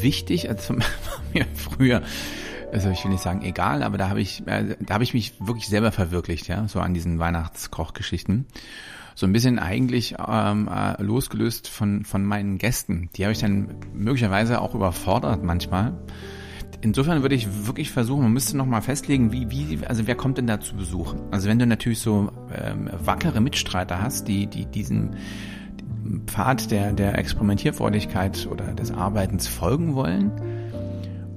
[0.00, 0.74] wichtig, also
[1.32, 2.02] mir früher,
[2.72, 5.34] also ich will nicht sagen egal, aber da habe ich, äh, da habe ich mich
[5.40, 8.46] wirklich selber verwirklicht, ja, so an diesen Weihnachtskochgeschichten
[9.16, 13.10] so ein bisschen eigentlich ähm, äh, losgelöst von, von meinen Gästen.
[13.14, 15.92] Die habe ich dann möglicherweise auch überfordert manchmal
[16.84, 20.36] insofern würde ich wirklich versuchen, man müsste noch mal festlegen, wie, wie, also wer kommt
[20.36, 21.14] denn da zu Besuch?
[21.30, 25.16] Also wenn du natürlich so ähm, wackere Mitstreiter hast, die, die diesen
[26.26, 30.30] Pfad der, der Experimentierfreudigkeit oder des Arbeitens folgen wollen,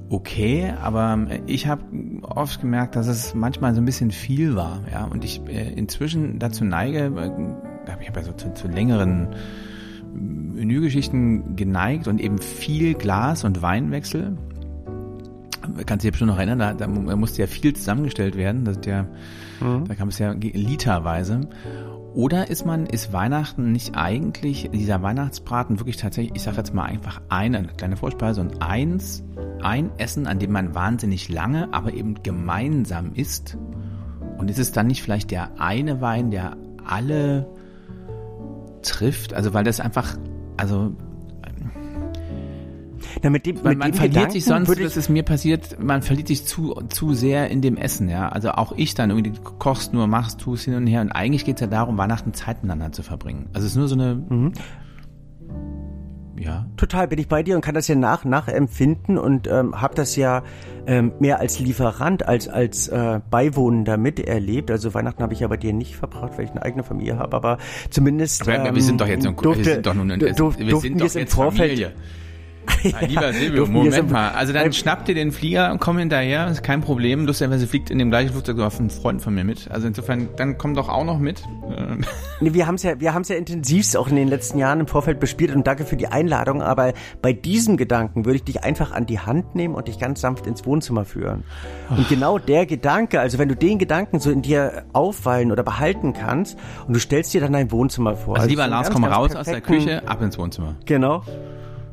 [0.09, 1.83] okay, aber ich habe
[2.23, 6.39] oft gemerkt, dass es manchmal so ein bisschen viel war, ja, und ich äh, inzwischen
[6.39, 7.31] dazu neige, äh,
[8.01, 9.29] ich habe ja so zu, zu längeren
[10.13, 14.35] Menügeschichten geneigt und eben viel Glas- und Weinwechsel
[15.85, 19.03] kannst du dich bestimmt noch erinnern, da, da musste ja viel zusammengestellt werden, das ja,
[19.59, 19.85] mhm.
[19.85, 21.41] da kam es ja literweise.
[22.13, 26.85] Oder ist man, ist Weihnachten nicht eigentlich, dieser Weihnachtsbraten wirklich tatsächlich, ich sage jetzt mal
[26.85, 29.23] einfach eine, eine kleine Vorspeise und eins,
[29.61, 33.57] ein Essen, an dem man wahnsinnig lange, aber eben gemeinsam isst?
[34.37, 37.47] Und ist es dann nicht vielleicht der eine Wein, der alle
[38.81, 39.33] trifft?
[39.33, 40.17] Also weil das einfach,
[40.57, 40.95] also
[43.23, 46.01] na, mit dem, man, mit man verliert Gedanken sich sonst, das ist mir passiert, man
[46.01, 48.29] verliert sich zu, zu sehr in dem Essen, ja.
[48.29, 51.01] Also auch ich dann irgendwie kochst nur, machst, tust hin und her.
[51.01, 53.49] Und eigentlich geht's ja darum, Weihnachten Zeit miteinander zu verbringen.
[53.53, 54.15] Also es ist nur so eine.
[54.15, 54.53] Mhm.
[56.39, 56.67] Ja.
[56.77, 60.15] Total bin ich bei dir und kann das ja nach nachempfinden und ähm, habe das
[60.15, 60.43] ja
[60.85, 64.69] ähm, mehr als Lieferant als als äh, Beiwohnender miterlebt.
[64.69, 67.35] Also Weihnachten habe ich ja bei dir nicht verbracht, weil ich eine eigene Familie habe,
[67.35, 67.57] aber
[67.89, 68.43] zumindest.
[68.43, 71.15] Aber ähm, wir sind doch jetzt ähm, durfte, wir sind doch nun wir sind doch
[71.15, 71.93] jetzt Familie.
[72.83, 74.29] Ja, lieber Silvio, Moment mal.
[74.31, 77.25] Also dann schnappt ihr den Flieger und komm hinterher, ist kein Problem.
[77.25, 79.69] Lustigerweise fliegt in dem gleichen Flugzeug auf ein Freund von mir mit.
[79.71, 81.43] Also insofern, dann komm doch auch noch mit.
[82.39, 84.79] Nee, wir haben es ja, wir haben es ja intensivst auch in den letzten Jahren
[84.79, 86.61] im Vorfeld bespielt und danke für die Einladung.
[86.61, 90.21] Aber bei diesem Gedanken würde ich dich einfach an die Hand nehmen und dich ganz
[90.21, 91.43] sanft ins Wohnzimmer führen.
[91.89, 96.13] Und genau der Gedanke, also wenn du den Gedanken so in dir aufweilen oder behalten
[96.13, 98.35] kannst und du stellst dir dann dein Wohnzimmer vor.
[98.35, 100.75] Also, also lieber Lars, komm raus aus der Küche, ab ins Wohnzimmer.
[100.85, 101.23] Genau.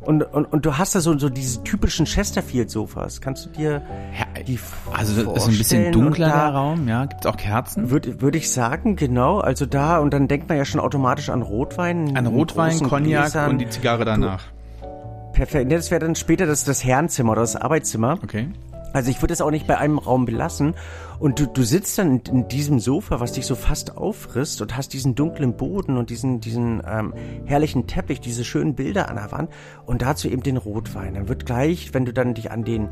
[0.04, 3.20] Und, und, und du hast da so, so diese typischen Chesterfield-Sofas.
[3.20, 3.82] Kannst du dir
[4.18, 4.58] ja, die
[4.92, 7.06] Also ist ein bisschen dunkler der Raum, ja.
[7.06, 7.90] Gibt es auch Kerzen?
[7.90, 9.38] Würde würd ich sagen, genau.
[9.38, 12.16] Also da, und dann denkt man ja schon automatisch an Rotwein.
[12.16, 13.50] An Rotwein, Cognac Gläsern.
[13.50, 14.44] und die Zigarre danach.
[14.80, 15.72] Du, perfekt.
[15.72, 18.18] Das wäre dann später das, das Herrenzimmer oder das Arbeitszimmer.
[18.22, 18.48] Okay.
[18.94, 20.74] Also ich würde es auch nicht bei einem Raum belassen.
[21.18, 24.76] Und du, du sitzt dann in, in, diesem Sofa, was dich so fast auffrisst und
[24.76, 27.12] hast diesen dunklen Boden und diesen, diesen ähm,
[27.44, 29.50] herrlichen Teppich, diese schönen Bilder an der Wand
[29.84, 31.14] und dazu eben den Rotwein.
[31.14, 32.88] Dann wird gleich, wenn du dann dich an den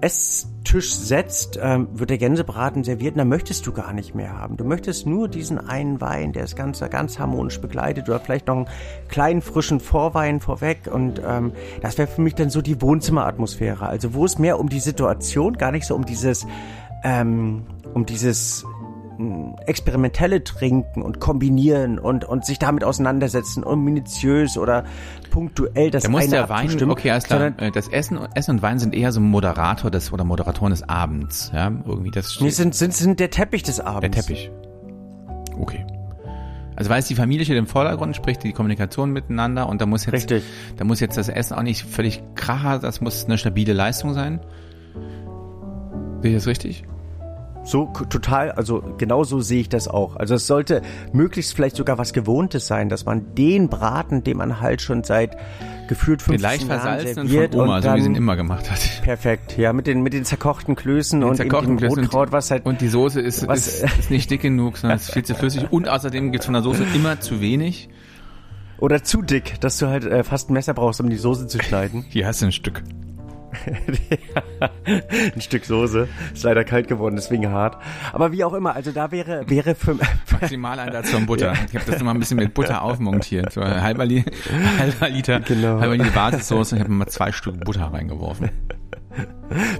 [0.00, 4.56] Esstisch setzt, ähm, wird der Gänsebraten serviert und dann möchtest du gar nicht mehr haben.
[4.56, 8.56] Du möchtest nur diesen einen Wein, der ist ganz, ganz harmonisch begleitet oder vielleicht noch
[8.56, 8.68] einen
[9.08, 13.86] kleinen frischen Vorwein vorweg und ähm, das wäre für mich dann so die Wohnzimmeratmosphäre.
[13.86, 16.46] Also wo es mehr um die Situation, gar nicht so um dieses,
[17.02, 18.64] ähm, um dieses
[19.66, 24.84] experimentelle Trinken und kombinieren und, und sich damit auseinandersetzen und minutiös oder
[25.30, 27.52] punktuell das da muss eine der Wein, okay, alles klar.
[27.58, 31.50] Äh, das Essen, Essen und Wein sind eher so Moderator des oder Moderatoren des Abends,
[31.54, 32.40] ja, irgendwie das.
[32.40, 34.02] Nee, sind, sind, sind der Teppich des Abends.
[34.02, 34.50] Der Teppich.
[35.58, 35.84] Okay.
[36.76, 40.06] Also weil es die Familie steht im Vordergrund, spricht die Kommunikation miteinander und da muss
[40.06, 40.44] jetzt, Richtig.
[40.76, 44.38] da muss jetzt das Essen auch nicht völlig kracher, das muss eine stabile Leistung sein.
[46.22, 46.84] Sehe ich das richtig?
[47.68, 50.16] So total, also genau so sehe ich das auch.
[50.16, 50.80] Also es sollte
[51.12, 55.36] möglichst vielleicht sogar was Gewohntes sein, dass man den Braten, den man halt schon seit
[55.86, 58.36] gefühlt 15 den leicht Jahren serviert von Oma, und dann, so wie sie ihn immer
[58.36, 58.80] gemacht hat.
[59.02, 62.64] Perfekt, ja, mit den mit den zerkochten Klößen den und zerkochten dem Rotkraut, was halt
[62.64, 65.70] und die Soße ist, was, ist, ist nicht dick genug, sondern ist viel zu flüssig
[65.70, 67.90] und außerdem gibt's von der Soße immer zu wenig.
[68.78, 71.60] Oder zu dick, dass du halt äh, fast ein Messer brauchst, um die Soße zu
[71.60, 72.06] schneiden.
[72.08, 72.82] Hier hast du ein Stück.
[75.34, 76.08] ein Stück Soße.
[76.32, 77.76] Ist leider kalt geworden, deswegen hart.
[78.12, 79.96] Aber wie auch immer, also da wäre, wäre für
[80.30, 81.52] Maximaleinsatz von Butter.
[81.68, 83.52] Ich habe das nochmal ein bisschen mit Butter aufmontiert.
[83.52, 84.24] So halber, Li
[84.78, 85.80] halber Liter, genau.
[85.80, 86.76] halber Liter Basissoße.
[86.76, 88.50] Ich habe mal zwei Stück Butter reingeworfen.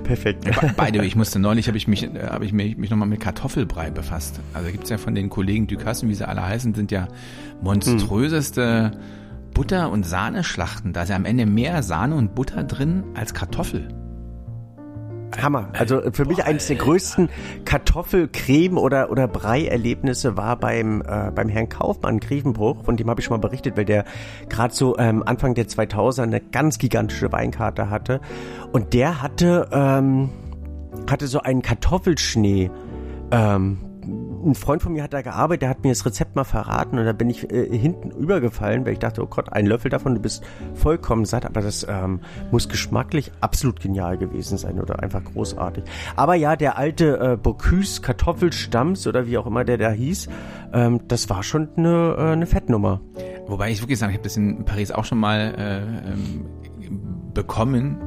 [0.03, 0.49] Perfekt.
[0.77, 3.91] Beide, ich musste neulich, habe ich mich, äh, habe ich mich, mich nochmal mit Kartoffelbrei
[3.91, 4.41] befasst.
[4.55, 7.09] Also gibt's ja von den Kollegen Ducassen, wie sie alle heißen, sind ja
[7.61, 9.18] monströseste hm
[9.55, 10.93] Butter- und Sahneschlachten.
[10.93, 13.89] Da ist ja am Ende mehr Sahne und Butter drin als Kartoffel.
[15.43, 15.69] Hammer.
[15.73, 17.29] Also für mich eines der größten
[17.65, 23.27] Kartoffelcreme oder oder Brei-Erlebnisse war beim äh, beim Herrn Kaufmann Grevenbruch, von dem habe ich
[23.27, 24.05] schon mal berichtet, weil der
[24.49, 28.21] gerade so ähm, Anfang der 2000er eine ganz gigantische Weinkarte hatte
[28.73, 30.31] und der hatte ähm,
[31.09, 32.71] hatte so einen Kartoffelschnee
[33.31, 33.79] ähm,
[34.45, 37.05] ein Freund von mir hat da gearbeitet, der hat mir das Rezept mal verraten und
[37.05, 40.21] da bin ich äh, hinten übergefallen, weil ich dachte, oh Gott, ein Löffel davon, du
[40.21, 42.21] bist vollkommen satt, aber das ähm,
[42.51, 45.85] muss geschmacklich absolut genial gewesen sein oder einfach großartig.
[46.17, 50.29] Aber ja, der alte äh, Bocuse Kartoffelstamms oder wie auch immer der da hieß,
[50.73, 53.01] ähm, das war schon eine, äh, eine Fettnummer.
[53.47, 56.47] Wobei ich wirklich sagen, ich habe das in Paris auch schon mal äh, ähm,
[57.35, 57.99] bekommen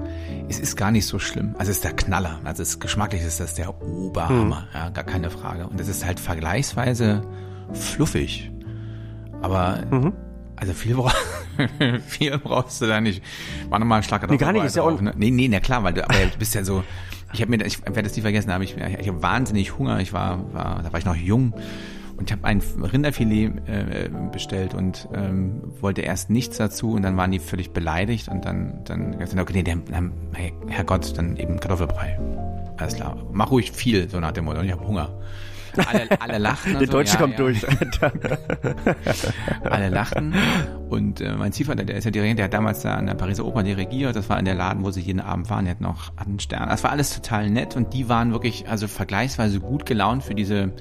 [0.51, 1.55] es ist gar nicht so schlimm.
[1.57, 2.39] Also es ist der Knaller.
[2.43, 4.67] Also es geschmacklich ist das der Oberhammer, hm.
[4.73, 5.67] ja, gar keine Frage.
[5.67, 7.23] Und es ist halt vergleichsweise
[7.73, 8.51] fluffig.
[9.41, 10.13] Aber mhm.
[10.55, 11.11] also viel, bra
[12.07, 13.23] viel brauchst du da nicht.
[13.69, 14.99] War nochmal ein Schlag Nee, gar nicht, ist ja auch.
[14.99, 15.13] Ne?
[15.15, 16.83] Nee, nee, na klar, weil du, aber du bist ja so.
[17.33, 19.99] Ich habe mir, ich werde das nie vergessen, habe ich, ich habe wahnsinnig Hunger.
[20.01, 21.53] Ich war, war, da war ich noch jung
[22.21, 27.17] und ich habe ein Rinderfilet äh, bestellt und ähm, wollte erst nichts dazu und dann
[27.17, 29.77] waren die völlig beleidigt und dann dann gesagt, okay, nee, der,
[30.33, 32.19] hey, Herrgott, dann eben Kartoffelbrei.
[32.77, 34.59] Alles klar, mach ruhig viel, so nach dem Motto.
[34.59, 35.09] Und ich habe Hunger.
[35.87, 36.73] Alle, alle lachten.
[36.79, 37.37] Der so, Deutsche ja, kommt ja.
[37.39, 37.65] durch.
[39.63, 40.35] alle lachten.
[40.89, 43.45] Und äh, mein Ziehvater, der ist ja direkt, der hat damals da an der Pariser
[43.45, 44.15] Oper dirigiert.
[44.15, 45.65] Das war in der Laden, wo sie jeden Abend waren.
[45.65, 46.69] Der hat noch einen Stern.
[46.69, 50.73] Das war alles total nett und die waren wirklich, also vergleichsweise gut gelaunt für diese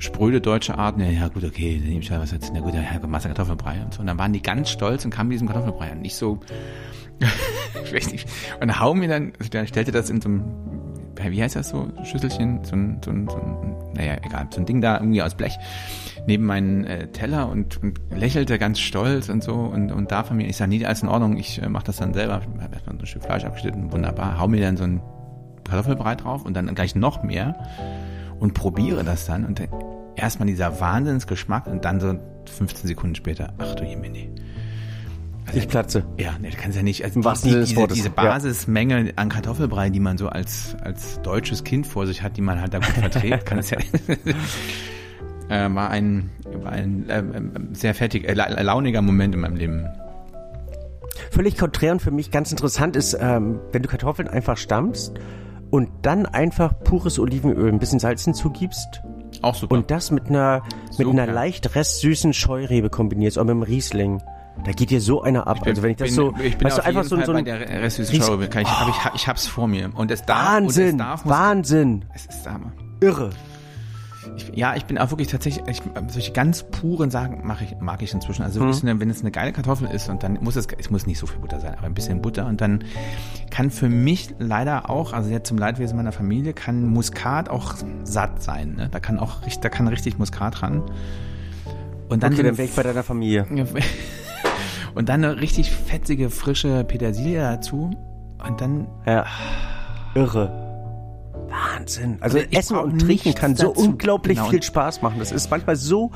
[0.00, 2.74] spröde deutsche Art, ne, ja gut, okay, dann nehme ich halt was jetzt, na gut,
[2.74, 4.00] ja, Masse Kartoffelbrei und so.
[4.00, 6.00] Und dann waren die ganz stolz und kamen mit diesem Kartoffelbrei an.
[6.00, 6.40] Nicht so,
[7.84, 8.28] ich weiß nicht.
[8.60, 10.44] Und hauen mir dann, also dann stellte das in so einem,
[11.22, 14.66] wie heißt das so, Schüsselchen, so ein, so ein, so ein naja, egal, so ein
[14.66, 15.58] Ding da irgendwie aus Blech
[16.26, 20.36] neben meinen äh, Teller und, und lächelte ganz stolz und so und, und da von
[20.36, 22.96] mir, ich sage, nee, alles in Ordnung, ich äh, mache das dann selber, habe erstmal
[22.96, 25.02] so ein Stück Fleisch abgeschnitten, wunderbar, hau mir dann so ein
[25.64, 27.54] Kartoffelbrei drauf und dann gleich noch mehr
[28.38, 29.60] und probiere das dann und
[30.16, 32.18] erstmal dieser Wahnsinnsgeschmack und dann so
[32.56, 34.30] 15 Sekunden später, ach du Jemini.
[35.46, 36.04] Also, ich platze.
[36.16, 37.02] Ja, nee, du kannst ja nicht.
[37.02, 39.12] Also die, die, diese, diese Basismenge ja.
[39.16, 42.72] an Kartoffelbrei, die man so als, als deutsches Kind vor sich hat, die man halt
[42.72, 43.78] da gut verträgt, kann es ja.
[45.48, 46.30] äh, war ein,
[46.62, 47.22] war ein äh,
[47.72, 49.86] sehr fertig, äh, launiger Moment in meinem Leben.
[51.32, 55.14] Völlig konträr und für mich ganz interessant ist, ähm, wenn du Kartoffeln einfach stammst
[55.70, 59.02] und dann einfach pures Olivenöl, ein bisschen Salz hinzugibst.
[59.42, 59.74] Auch super.
[59.74, 60.62] Und das mit einer,
[60.98, 64.22] mit einer leicht restsüßen Scheurebe kombinierst, auch mit einem Riesling.
[64.64, 65.60] Da geht dir so einer ab.
[65.60, 67.44] Bin, also wenn ich das bin, so, ich bin weißt du, einfach so, so ein
[67.44, 68.48] der restsüßen Scheurebe.
[68.48, 68.72] Kann ich, oh.
[68.72, 69.90] hab ich, ich hab's vor mir.
[69.94, 72.04] Und es darf, Wahnsinn, und es darf, Wahnsinn.
[72.14, 72.72] Es ist Hammer.
[73.00, 73.30] Irre.
[74.36, 78.02] Ich, ja, ich bin auch wirklich tatsächlich, ich, solche ganz puren Sachen mag ich, mag
[78.02, 78.42] ich inzwischen.
[78.42, 78.74] Also mhm.
[78.82, 81.26] eine, wenn es eine geile Kartoffel ist und dann muss es, es muss nicht so
[81.26, 82.84] viel Butter sein, aber ein bisschen Butter und dann
[83.50, 88.42] kann für mich leider auch, also jetzt zum Leidwesen meiner Familie, kann Muskat auch satt
[88.42, 88.74] sein.
[88.76, 88.88] Ne?
[88.90, 90.82] Da kann auch, da kann richtig Muskat ran.
[92.08, 93.46] Und dann okay, dann wäre ich bei deiner Familie.
[94.94, 97.90] und dann eine richtig fetzige, frische Petersilie dazu
[98.46, 98.88] und dann.
[99.06, 99.26] Ja.
[100.14, 100.69] Irre.
[101.50, 102.18] Wahnsinn.
[102.20, 103.80] Also, also Essen und Trinken kann so dazu.
[103.80, 104.50] unglaublich genau.
[104.50, 105.18] viel Spaß machen.
[105.18, 106.10] Das ist manchmal so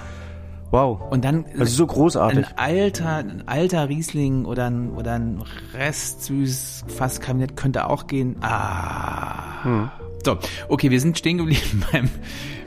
[0.70, 1.02] Wow.
[1.12, 2.46] Und dann also so großartig.
[2.48, 8.08] Ein alter, ein alter Riesling oder ein, oder ein Rest süß fast Kabinett könnte auch
[8.08, 8.34] gehen.
[8.40, 9.62] Ah.
[9.62, 9.90] Hm.
[10.24, 12.08] So, okay, wir sind stehen geblieben beim.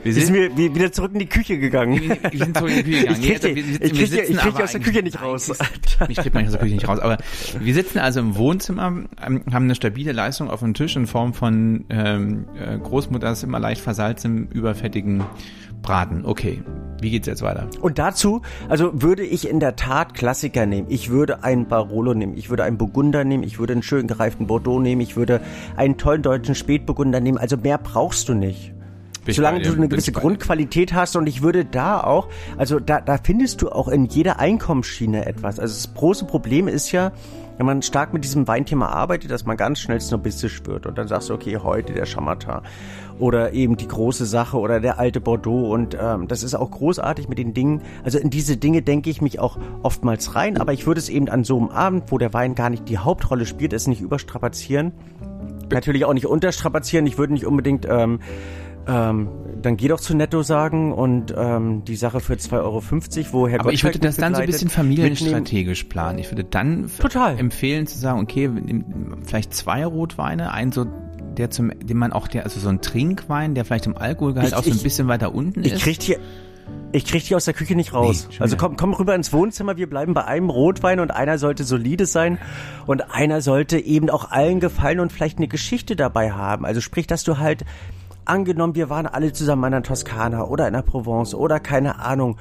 [0.04, 2.00] Wir sind, wir wieder zurück in die Küche gegangen.
[2.00, 3.18] Wir, wir sind zurück in die Küche gegangen.
[3.80, 5.50] Ich kriege nee, also krieg, krieg aus der Küche nicht raus.
[6.08, 7.00] Ich kriege manchmal aus der Küche nicht raus.
[7.00, 7.18] Aber
[7.60, 8.84] wir sitzen also im Wohnzimmer,
[9.20, 13.80] haben eine stabile Leistung auf dem Tisch in Form von ähm, äh, Großmutters immer leicht
[13.80, 15.24] versalzenem, überfettigen
[15.82, 16.24] Braten.
[16.24, 16.62] Okay,
[17.00, 17.68] wie geht's jetzt weiter?
[17.80, 20.88] Und dazu, also würde ich in der Tat Klassiker nehmen.
[20.90, 24.46] Ich würde einen Barolo nehmen, ich würde einen Burgunder nehmen, ich würde einen schön gereiften
[24.46, 25.40] Bordeaux nehmen, ich würde
[25.76, 27.38] einen tollen deutschen Spätburgunder nehmen.
[27.38, 28.72] Also mehr brauchst du nicht.
[29.24, 33.18] Bin Solange du eine gewisse Grundqualität hast und ich würde da auch, also da, da
[33.22, 35.60] findest du auch in jeder Einkommensschiene etwas.
[35.60, 37.12] Also das große Problem ist ja,
[37.58, 41.08] wenn man stark mit diesem Weinthema arbeitet, dass man ganz schnell snobistisch wird und dann
[41.08, 42.62] sagst du, okay, heute der Chamata
[43.18, 47.28] oder eben die große Sache oder der alte Bordeaux und ähm, das ist auch großartig
[47.28, 47.82] mit den Dingen.
[48.04, 51.28] Also in diese Dinge denke ich mich auch oftmals rein, aber ich würde es eben
[51.28, 54.92] an so einem Abend, wo der Wein gar nicht die Hauptrolle spielt, es nicht überstrapazieren.
[55.70, 57.06] Natürlich auch nicht unterstrapazieren.
[57.06, 58.20] Ich würde nicht unbedingt ähm,
[58.88, 59.28] ähm,
[59.60, 62.82] dann geh doch zu Netto sagen und ähm, die Sache für 2,50 Euro,
[63.32, 66.18] wo Herr Aber ich würde das dann so ein bisschen familienstrategisch planen.
[66.18, 67.38] Ich würde dann Total.
[67.38, 68.50] empfehlen zu sagen, okay,
[69.24, 70.86] vielleicht zwei Rotweine, ein so
[71.36, 74.54] der zum, den man auch, der, also so ein Trinkwein, der vielleicht im Alkoholgehalt ich,
[74.56, 75.82] auch so ein bisschen weiter unten ich ist.
[75.82, 76.18] Krieg hier,
[76.90, 78.28] Ich krieg die aus der Küche nicht raus.
[78.30, 81.62] Nee, also komm, komm rüber ins Wohnzimmer, wir bleiben bei einem Rotwein und einer sollte
[81.62, 82.38] solide sein
[82.86, 86.64] und einer sollte eben auch allen gefallen und vielleicht eine Geschichte dabei haben.
[86.64, 87.64] Also sprich, dass du halt
[88.28, 92.36] angenommen, wir waren alle zusammen in der Toskana oder in der Provence oder keine Ahnung,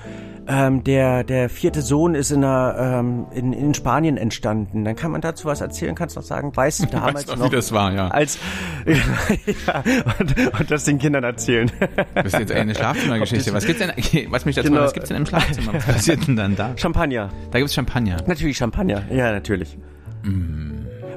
[0.47, 4.85] ähm, der, der vierte Sohn ist in, der, ähm, in, in Spanien entstanden.
[4.85, 7.55] Dann kann man dazu was erzählen, kannst noch sagen, weißt du damals weißt noch, wie
[7.55, 8.07] das war, ja.
[8.07, 8.39] Als,
[8.85, 9.83] ja,
[10.19, 11.69] und, und das den Kindern erzählen.
[12.15, 13.53] Das ist jetzt eine Schlafzimmergeschichte.
[13.53, 14.81] Was gibt's denn, was mich dazu Genau.
[14.81, 15.73] was gibt's denn im Schlafzimmer?
[15.73, 16.73] Was passiert denn dann da?
[16.77, 17.29] Champagner.
[17.51, 18.17] Da gibt's Champagner.
[18.25, 19.03] Natürlich Champagner.
[19.11, 19.77] Ja, natürlich.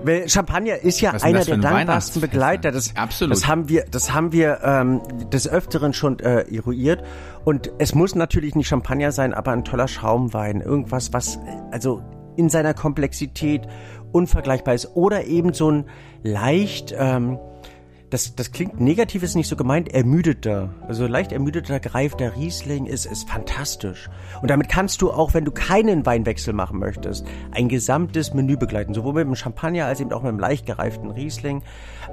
[0.02, 2.20] Weil Champagner ist ja einer der dankbarsten Weihnachtsfest?
[2.20, 2.72] Begleiter.
[2.72, 3.36] Das, Absolut.
[3.36, 7.02] Das haben wir, das haben wir ähm, des Öfteren schon äh, eruiert.
[7.44, 10.60] Und es muss natürlich nicht Champagner sein, aber ein toller Schaumwein.
[10.60, 11.38] Irgendwas, was
[11.70, 12.02] also
[12.36, 13.62] in seiner Komplexität
[14.12, 14.94] unvergleichbar ist.
[14.94, 15.84] Oder eben so ein
[16.22, 17.38] leicht, ähm,
[18.10, 20.70] das, das klingt negativ, ist nicht so gemeint, ermüdeter.
[20.88, 24.10] Also leicht ermüdeter, gereifter Riesling ist, ist fantastisch.
[24.42, 28.94] Und damit kannst du auch, wenn du keinen Weinwechsel machen möchtest, ein gesamtes Menü begleiten.
[28.94, 31.62] Sowohl mit dem Champagner als eben auch mit dem leicht gereiften Riesling,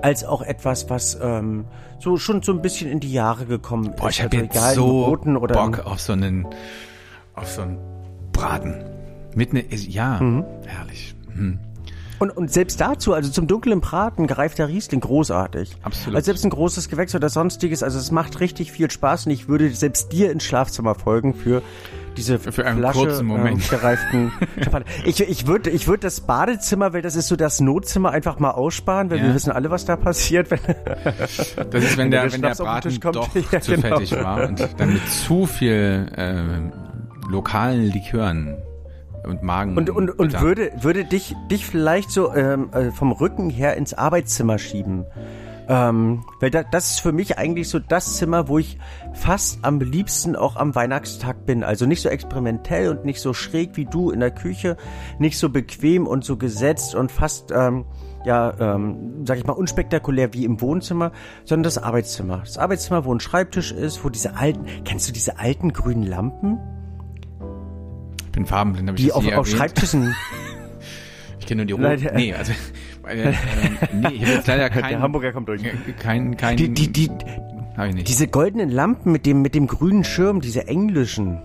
[0.02, 1.66] als auch etwas, was ähm,
[2.00, 4.20] so schon so ein bisschen in die Jahre gekommen Boah, ist.
[4.20, 6.46] ich habe Also jetzt so Bock auf so einen,
[7.34, 7.78] auf so einen
[8.32, 8.76] Braten.
[9.36, 10.46] Mit ne, ja, Mhm.
[10.66, 11.16] herrlich.
[11.34, 11.60] Hm.
[12.20, 15.78] Und, und selbst dazu, also zum dunklen Braten, gereifter Riesling, großartig.
[15.84, 16.16] Absolut.
[16.16, 19.48] Also selbst ein großes Gewächs oder sonstiges, also es macht richtig viel Spaß und ich
[19.48, 21.62] würde selbst dir ins Schlafzimmer folgen für
[22.16, 23.62] diese Für einen Flasche kurzen Moment.
[23.62, 24.32] Ähm, gereiften
[24.64, 24.88] Champagner.
[25.06, 28.50] Ich, ich würde ich würd das Badezimmer, weil das ist so das Notzimmer, einfach mal
[28.52, 29.26] aussparen, weil Ja.
[29.26, 30.50] wir wissen alle, was da passiert.
[30.50, 30.60] Wenn,
[31.70, 33.16] Das ist, wenn der, der wenn der Braten kommt.
[33.18, 33.98] doch Ja, zu genau.
[34.00, 38.58] fettig war und dann mit zu viel äh, lokalen Likören
[39.28, 39.78] und Magen.
[39.78, 43.94] und und, und würde, würde dich, dich vielleicht so ähm, äh, vom Rücken her ins
[43.94, 45.06] Arbeitszimmer schieben.
[45.70, 48.78] Ähm, weil da, das ist für mich eigentlich so das Zimmer, wo ich
[49.14, 51.64] fast am liebsten auch am Weihnachtstag bin.
[51.64, 54.78] Also nicht so experimentell und nicht so schräg wie du in der Küche,
[55.20, 57.86] nicht so bequem und so gesetzt und fast, ähm,
[58.24, 61.12] ja, ähm, sag ich mal, unspektakulär wie im Wohnzimmer,
[61.44, 62.40] sondern das Arbeitszimmer.
[62.40, 66.60] Das Arbeitszimmer, wo ein Schreibtisch ist, wo diese alten, kennst du diese alten grünen Lampen,
[68.38, 69.48] bin farbenblind, habe ich die auf, auf?
[69.48, 70.16] Schreibtischen,
[71.40, 72.16] Ich kenne nur die roten.
[72.16, 72.54] Nee, also
[73.02, 73.34] weil, äh,
[73.94, 75.62] nee, ich habe jetzt leider kein, der Hamburger kommt durch.
[76.00, 77.10] kein, kein, Die, die, die,
[77.76, 78.08] hab ich nicht.
[78.08, 81.42] Diese goldenen Lampen mit dem, mit dem grünen Schirm, diese englischen.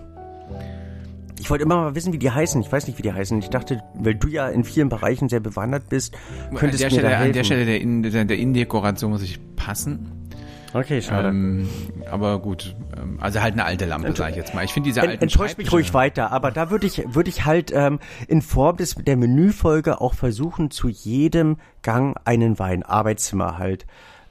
[1.39, 2.61] Ich wollte immer mal wissen, wie die heißen.
[2.61, 3.39] Ich weiß nicht, wie die heißen.
[3.39, 6.15] Ich dachte, weil du ja in vielen Bereichen sehr bewandert bist,
[6.55, 7.27] könntest du mir Stelle, da helfen.
[7.27, 10.29] an der Stelle der, In, der, der Innendekoration muss ich passen.
[10.73, 11.29] okay, schade.
[11.29, 11.67] Ähm,
[12.11, 12.75] aber gut,
[13.19, 14.63] also halt eine alte Lampe, sag ich jetzt mal.
[14.63, 17.71] Ich finde diese alten enttäuscht mich ruhig weiter, aber da würde ich, würde ich halt
[17.73, 23.85] ähm, in Form des, der Menüfolge auch versuchen, zu jedem Gang einen Wein, Arbeitszimmer halt,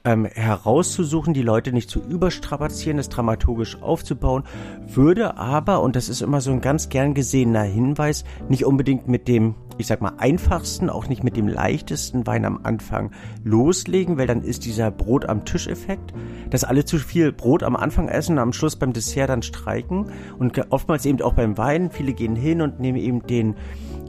[0.05, 4.43] ähm, herauszusuchen, die Leute nicht zu überstrapazieren, das dramaturgisch aufzubauen,
[4.87, 9.27] würde aber, und das ist immer so ein ganz gern gesehener Hinweis, nicht unbedingt mit
[9.27, 13.11] dem, ich sag mal, einfachsten, auch nicht mit dem leichtesten Wein am Anfang
[13.43, 16.13] loslegen, weil dann ist dieser Brot am Tisch-Effekt,
[16.49, 20.11] dass alle zu viel Brot am Anfang essen und am Schluss beim Dessert dann streiken
[20.37, 21.89] und oftmals eben auch beim Wein.
[21.91, 23.55] Viele gehen hin und nehmen eben den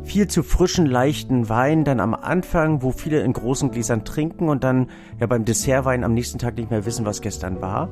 [0.04, 4.64] viel zu frischen, leichten Wein dann am Anfang, wo viele in großen Gläsern trinken und
[4.64, 4.88] dann
[5.18, 7.88] ja beim Dessertwein am nächsten Tag nicht mehr wissen, was gestern war.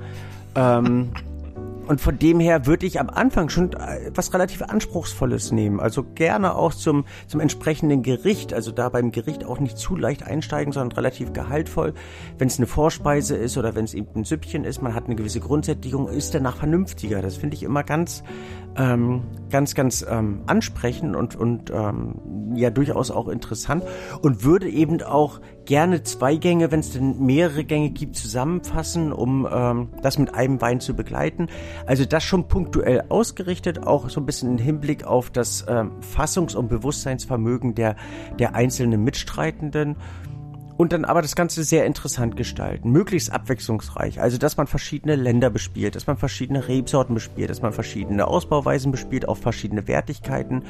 [0.54, 1.10] Ähm,
[1.86, 5.80] und von dem her würde ich am Anfang schon äh, was relativ Anspruchsvolles nehmen.
[5.80, 8.54] Also gerne auch zum, zum entsprechenden Gericht.
[8.54, 11.94] Also da beim Gericht auch nicht zu leicht einsteigen, sondern relativ gehaltvoll.
[12.38, 15.16] Wenn es eine Vorspeise ist oder wenn es eben ein Süppchen ist, man hat eine
[15.16, 17.20] gewisse Grundsättigung, ist danach vernünftiger.
[17.20, 18.22] Das finde ich immer ganz,
[18.76, 23.84] ähm, ganz, ganz ähm, ansprechend und, und ähm, ja durchaus auch interessant.
[24.20, 29.48] Und würde eben auch gerne zwei Gänge, wenn es denn mehrere Gänge gibt, zusammenfassen, um
[29.50, 31.48] ähm, das mit einem Wein zu begleiten.
[31.86, 36.54] Also das schon punktuell ausgerichtet, auch so ein bisschen im Hinblick auf das ähm, Fassungs-
[36.54, 37.96] und Bewusstseinsvermögen der,
[38.38, 39.96] der einzelnen Mitstreitenden.
[40.76, 44.20] Und dann aber das Ganze sehr interessant gestalten, möglichst abwechslungsreich.
[44.20, 48.90] Also, dass man verschiedene Länder bespielt, dass man verschiedene Rebsorten bespielt, dass man verschiedene Ausbauweisen
[48.90, 50.62] bespielt, auf verschiedene Wertigkeiten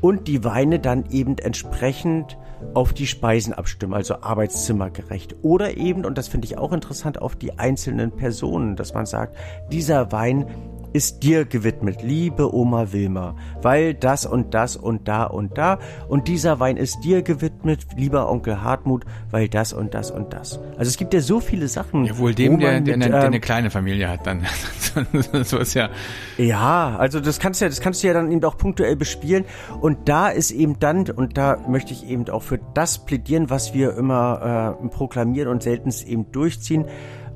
[0.00, 2.36] und die Weine dann eben entsprechend
[2.74, 5.36] auf die Speisen abstimmen, also arbeitszimmergerecht.
[5.42, 9.36] Oder eben, und das finde ich auch interessant, auf die einzelnen Personen, dass man sagt,
[9.70, 10.46] dieser Wein
[10.92, 15.78] ist dir gewidmet, liebe Oma Wilma, weil das und das und da und da
[16.08, 20.58] und dieser Wein ist dir gewidmet, lieber Onkel Hartmut, weil das und das und das.
[20.76, 22.04] Also es gibt ja so viele Sachen.
[22.04, 24.46] Ja, wohl dem, der, der, mit, eine, der ähm, eine kleine Familie hat, dann.
[25.44, 25.90] so ist ja.
[26.36, 29.44] Ja, also das kannst du ja, das kannst du ja dann eben auch punktuell bespielen.
[29.80, 33.74] Und da ist eben dann, und da möchte ich eben auch für das plädieren, was
[33.74, 36.86] wir immer äh, proklamieren und selten eben durchziehen,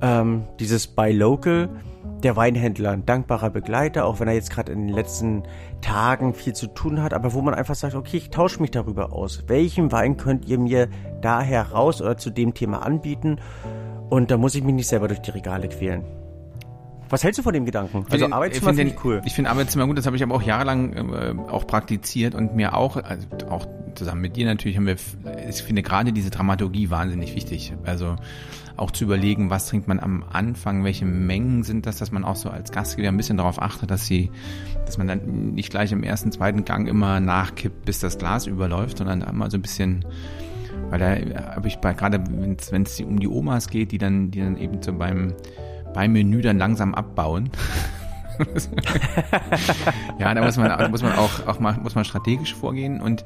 [0.02, 1.68] ähm, dieses Buy Local.
[2.26, 5.44] Der Weinhändler, ein dankbarer Begleiter, auch wenn er jetzt gerade in den letzten
[5.80, 9.12] Tagen viel zu tun hat, aber wo man einfach sagt, okay, ich tausche mich darüber
[9.12, 9.44] aus.
[9.46, 10.88] Welchen Wein könnt ihr mir
[11.20, 13.38] da heraus oder zu dem Thema anbieten?
[14.10, 16.04] Und da muss ich mich nicht selber durch die Regale quälen.
[17.08, 18.04] Was hältst du von dem Gedanken?
[18.10, 19.22] Also den, Arbeitszimmer finde find ich cool.
[19.24, 22.74] Ich finde Arbeitszimmer gut, das habe ich aber auch jahrelang äh, auch praktiziert und mir
[22.74, 24.96] auch, also auch zusammen mit dir natürlich haben wir,
[25.48, 27.72] ich finde gerade diese Dramaturgie wahnsinnig wichtig.
[27.84, 28.16] Also
[28.76, 32.36] auch zu überlegen, was trinkt man am Anfang, welche Mengen sind das, dass man auch
[32.36, 34.30] so als Gastgeber ein bisschen darauf achtet, dass sie,
[34.84, 38.98] dass man dann nicht gleich im ersten, zweiten Gang immer nachkippt, bis das Glas überläuft,
[38.98, 40.04] sondern immer so ein bisschen
[40.88, 44.40] weil da habe ich bei, gerade wenn es um die Omas geht, die dann, die
[44.40, 45.34] dann eben so beim
[45.96, 47.50] beim Menü dann langsam abbauen.
[50.18, 53.24] ja, da muss man, muss man auch, auch mal, muss man strategisch vorgehen und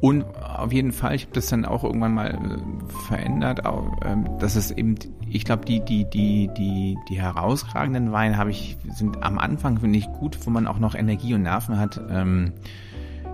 [0.00, 4.28] und auf jeden Fall, ich habe das dann auch irgendwann mal äh, verändert, auch, ähm,
[4.38, 4.96] dass es eben,
[5.30, 9.98] ich glaube, die die die die die herausragenden Weine habe ich sind am Anfang finde
[9.98, 12.52] ich gut, wo man auch noch Energie und Nerven hat, ähm,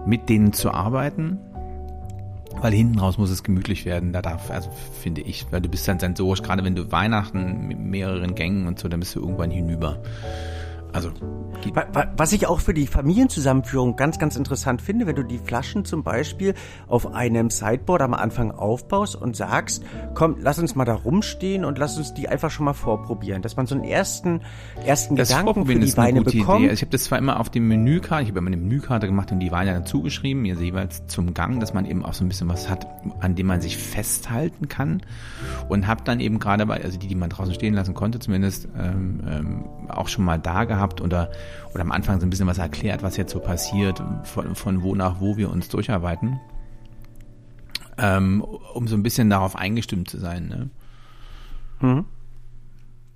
[0.06, 1.38] mit denen zu arbeiten
[2.60, 5.86] weil hinten raus muss es gemütlich werden, da darf, also finde ich, weil du bist
[5.88, 9.50] dann sensorisch, gerade wenn du Weihnachten mit mehreren Gängen und so, dann bist du irgendwann
[9.50, 9.98] hinüber.
[10.92, 11.12] Also
[12.16, 16.02] was ich auch für die Familienzusammenführung ganz, ganz interessant finde, wenn du die Flaschen zum
[16.02, 16.54] Beispiel
[16.88, 19.84] auf einem Sideboard am Anfang aufbaust und sagst,
[20.14, 23.56] komm, lass uns mal da rumstehen und lass uns die einfach schon mal vorprobieren, dass
[23.56, 24.40] man so einen ersten,
[24.86, 26.60] ersten das Gedanken für die Weine bekommt.
[26.60, 26.70] Idee.
[26.70, 29.30] Also ich habe das zwar immer auf dem Menükarte, ich habe immer eine Menükarte gemacht
[29.32, 32.28] und die Weine dann zugeschrieben, mir jeweils zum Gang, dass man eben auch so ein
[32.28, 32.86] bisschen was hat,
[33.20, 35.02] an dem man sich festhalten kann
[35.68, 38.68] und habe dann eben gerade bei, also die, die man draußen stehen lassen konnte, zumindest
[38.78, 41.30] ähm, ähm, auch schon mal da gehabt oder
[41.72, 44.94] oder am Anfang so ein bisschen was erklärt, was jetzt so passiert, von, von wo
[44.94, 46.40] nach wo wir uns durcharbeiten,
[47.98, 48.42] ähm,
[48.74, 50.48] um so ein bisschen darauf eingestimmt zu sein.
[50.48, 50.70] Ne?
[51.80, 52.04] Mhm.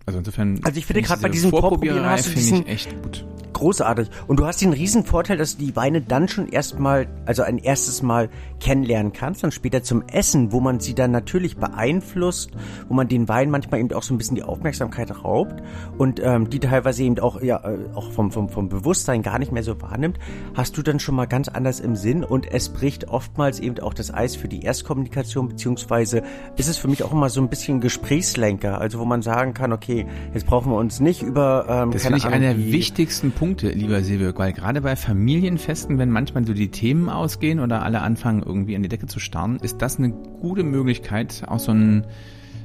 [0.07, 0.61] Also insofern.
[0.65, 3.25] Also ich finde gerade bei diesem Vorprobieren hast du diesen, ich echt gut
[3.55, 4.11] großartig.
[4.27, 7.57] Und du hast den riesen Vorteil, dass du die Weine dann schon erstmal, also ein
[7.57, 8.29] erstes Mal
[8.61, 12.51] kennenlernen kannst, dann später zum Essen, wo man sie dann natürlich beeinflusst,
[12.89, 15.63] wo man den Wein manchmal eben auch so ein bisschen die Aufmerksamkeit raubt
[15.97, 19.53] und ähm, die teilweise eben auch, ja, äh, auch vom, vom, vom Bewusstsein gar nicht
[19.53, 20.19] mehr so wahrnimmt,
[20.55, 23.95] hast du dann schon mal ganz anders im Sinn und es bricht oftmals eben auch
[23.95, 26.23] das Eis für die Erstkommunikation, beziehungsweise
[26.57, 29.73] ist es für mich auch immer so ein bisschen Gesprächslenker, also wo man sagen kann,
[29.73, 29.94] okay,
[30.33, 34.03] jetzt brauchen wir uns nicht über ähm, Das finde ich einer der wichtigsten Punkte lieber
[34.03, 38.77] Silvio, weil gerade bei Familienfesten, wenn manchmal so die Themen ausgehen oder alle anfangen irgendwie
[38.77, 42.07] an die Decke zu starren, ist das eine gute Möglichkeit, auch so ein,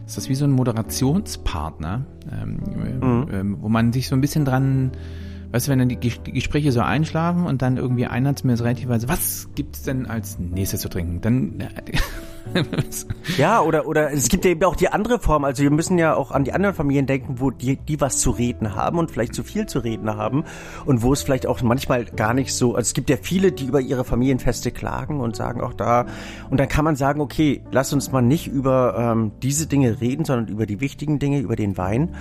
[0.06, 2.60] ist das wie so ein Moderationspartner, ähm,
[3.02, 3.28] mhm.
[3.32, 4.92] ähm, wo man sich so ein bisschen dran,
[5.52, 8.58] weißt du, wenn dann die, die Gespräche so einschlafen und dann irgendwie einer zu mir
[8.58, 11.22] so relativ weiß, was gibt's denn als nächstes zu trinken?
[11.22, 11.64] Dann
[13.38, 15.44] ja, oder, oder es gibt ja eben auch die andere Form.
[15.44, 18.32] Also wir müssen ja auch an die anderen Familien denken, wo die, die was zu
[18.32, 20.46] reden haben und vielleicht zu viel zu reden haben
[20.86, 23.66] und wo es vielleicht auch manchmal gar nicht so, also es gibt ja viele, die
[23.66, 26.06] über ihre Familienfeste klagen und sagen auch da,
[26.50, 30.26] und dann kann man sagen, okay, lass uns mal nicht über ähm, diese Dinge reden,
[30.26, 32.16] sondern über die wichtigen Dinge, über den Wein.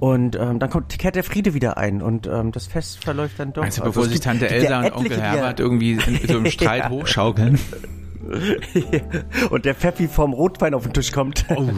[0.00, 3.52] Und ähm, dann kommt, kehrt der Friede wieder ein und ähm, das Fest verläuft dann
[3.52, 3.62] doch.
[3.62, 7.58] Also, bevor also, sich Tante Elsa und Onkel Herbert irgendwie in so einem Streit hochschaukeln.
[9.50, 11.44] Und der Pfeffi vom Rotwein auf den Tisch kommt.
[11.54, 11.68] Oh,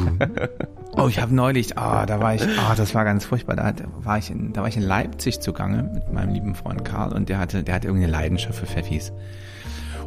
[0.97, 3.57] oh ich habe neulich, ah, oh, da war ich, ah, oh, das war ganz furchtbar.
[3.57, 7.13] Da war ich in, da war ich in Leipzig zugange mit meinem lieben Freund Karl
[7.13, 9.13] und der hatte, der hatte irgendeine Leidenschaft für Pfeffis.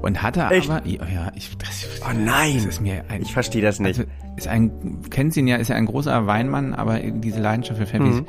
[0.01, 0.69] Und hatte Echt?
[0.69, 3.99] aber, ja, ich, das, oh nein, das ist mir ein, ich verstehe das nicht.
[3.99, 7.79] Also ist ein, kennen Sie ihn ja, ist ja ein großer Weinmann, aber diese Leidenschaft
[7.79, 8.21] für Pfeffis.
[8.21, 8.27] Mhm.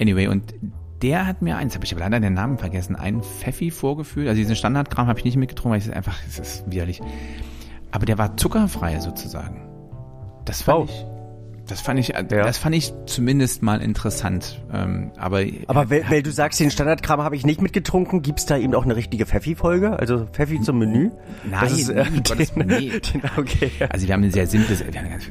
[0.00, 0.54] Anyway, und
[1.02, 4.28] der hat mir eins, habe ich aber leider den Namen vergessen, einen Pfeffi vorgeführt.
[4.28, 7.00] Also diesen Standardkram habe ich nicht mitgetrunken, weil es einfach, es ist widerlich.
[7.90, 9.62] Aber der war zuckerfrei sozusagen.
[10.44, 10.90] Das fand wow.
[10.90, 11.17] ich
[11.68, 12.22] das fand ich, ja.
[12.22, 14.60] das fand ich zumindest mal interessant.
[14.72, 18.56] Ähm, aber aber weil, weil du sagst, den Standardkram habe ich nicht mitgetrunken, gibt's da
[18.56, 19.98] eben auch eine richtige Pfeffi-Folge?
[19.98, 21.10] Also Pfeffi zum Menü?
[21.48, 22.20] Nein, das ist, äh, nee,
[22.56, 23.00] den, nee.
[23.00, 23.70] Den, okay.
[23.90, 25.24] Also wir haben ein sehr simples, wir haben ganz,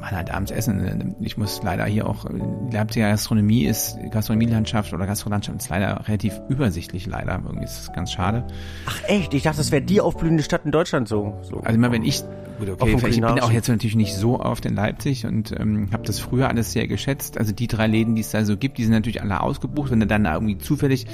[0.00, 1.16] man halt abends essen.
[1.20, 6.40] Ich muss leider hier auch, die Leipziger Gastronomie ist, Gastronomielandschaft oder Gastrolandschaft ist leider relativ
[6.48, 7.40] übersichtlich, leider.
[7.44, 8.46] Irgendwie ist das ganz schade.
[8.86, 9.34] Ach echt?
[9.34, 11.38] Ich dachte, das wäre die aufblühende Stadt in Deutschland so.
[11.42, 11.58] so.
[11.58, 12.24] Also immer wenn ich
[12.58, 16.02] Gut, okay, ich bin auch jetzt natürlich nicht so oft in Leipzig und ähm, habe
[16.04, 17.38] das früher alles sehr geschätzt.
[17.38, 19.90] Also die drei Läden, die es da so gibt, die sind natürlich alle ausgebucht.
[19.90, 21.06] Wenn du dann irgendwie zufällig,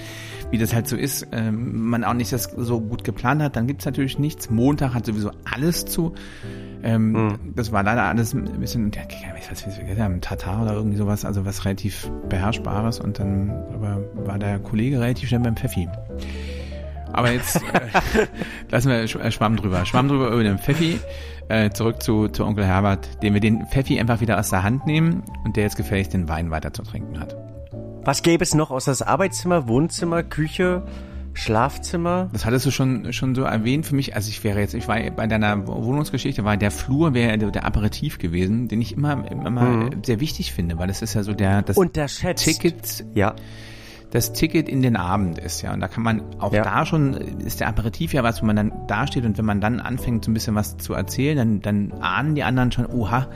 [0.50, 3.66] wie das halt so ist, ähm, man auch nicht das so gut geplant hat, dann
[3.66, 4.50] gibt's natürlich nichts.
[4.50, 6.14] Montag hat sowieso alles zu.
[6.82, 7.38] Ähm, mhm.
[7.54, 9.02] Das war leider alles ein bisschen, ja,
[9.38, 13.50] ich weiß nicht, wie ein Tatar oder irgendwie sowas, also was relativ beherrschbares und dann
[13.72, 15.88] aber war der Kollege relativ schnell beim Pfeffi.
[17.14, 18.26] Aber jetzt äh,
[18.70, 19.86] lassen wir äh, Schwamm drüber.
[19.86, 20.98] Schwamm drüber über den Pfeffi.
[21.48, 24.86] Äh, zurück zu, zu Onkel Herbert, dem wir den Pfeffi einfach wieder aus der Hand
[24.86, 27.36] nehmen und der jetzt gefälligst den Wein weiter zu trinken hat.
[28.04, 30.82] Was gäbe es noch aus das Arbeitszimmer, Wohnzimmer, Küche,
[31.34, 32.28] Schlafzimmer?
[32.32, 34.14] Das hattest du schon, schon so erwähnt für mich.
[34.14, 37.64] Also ich wäre jetzt, ich war bei deiner Wohnungsgeschichte, war der Flur wäre der, der
[37.64, 40.02] Aperitif gewesen, den ich immer, immer mhm.
[40.04, 42.44] sehr wichtig finde, weil das ist ja so der, das Unterschätzt.
[42.44, 43.04] Ticket.
[43.14, 43.34] Ja
[44.14, 45.74] das Ticket in den Abend ist, ja.
[45.74, 46.62] Und da kann man auch ja.
[46.62, 49.60] da schon, ist der Aperitif ja was, wo man dann da steht und wenn man
[49.60, 53.26] dann anfängt, so ein bisschen was zu erzählen, dann, dann ahnen die anderen schon, oha,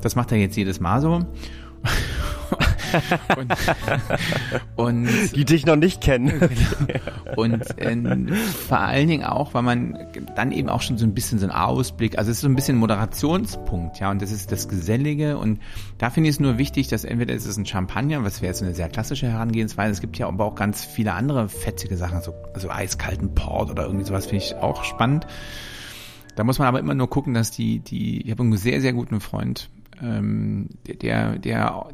[0.00, 1.26] das macht er jetzt jedes Mal so.
[3.36, 3.52] und,
[4.76, 6.48] und, die dich noch nicht kennen.
[7.36, 8.32] und äh,
[8.68, 9.98] vor allen Dingen auch, weil man
[10.36, 12.54] dann eben auch schon so ein bisschen so ein Ausblick, also es ist so ein
[12.54, 15.60] bisschen ein Moderationspunkt, ja, und das ist das Gesellige und
[15.98, 18.62] da finde ich es nur wichtig, dass entweder ist es ein Champagner, was wäre jetzt
[18.62, 22.34] eine sehr klassische Herangehensweise, es gibt ja aber auch ganz viele andere fetzige Sachen, so
[22.54, 25.26] also eiskalten Port oder irgendwie sowas finde ich auch spannend.
[26.36, 28.92] Da muss man aber immer nur gucken, dass die, die, ich habe einen sehr, sehr
[28.92, 29.70] guten Freund,
[30.02, 31.86] ähm, der, der, der,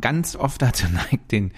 [0.00, 1.52] ganz oft dazu neigt, den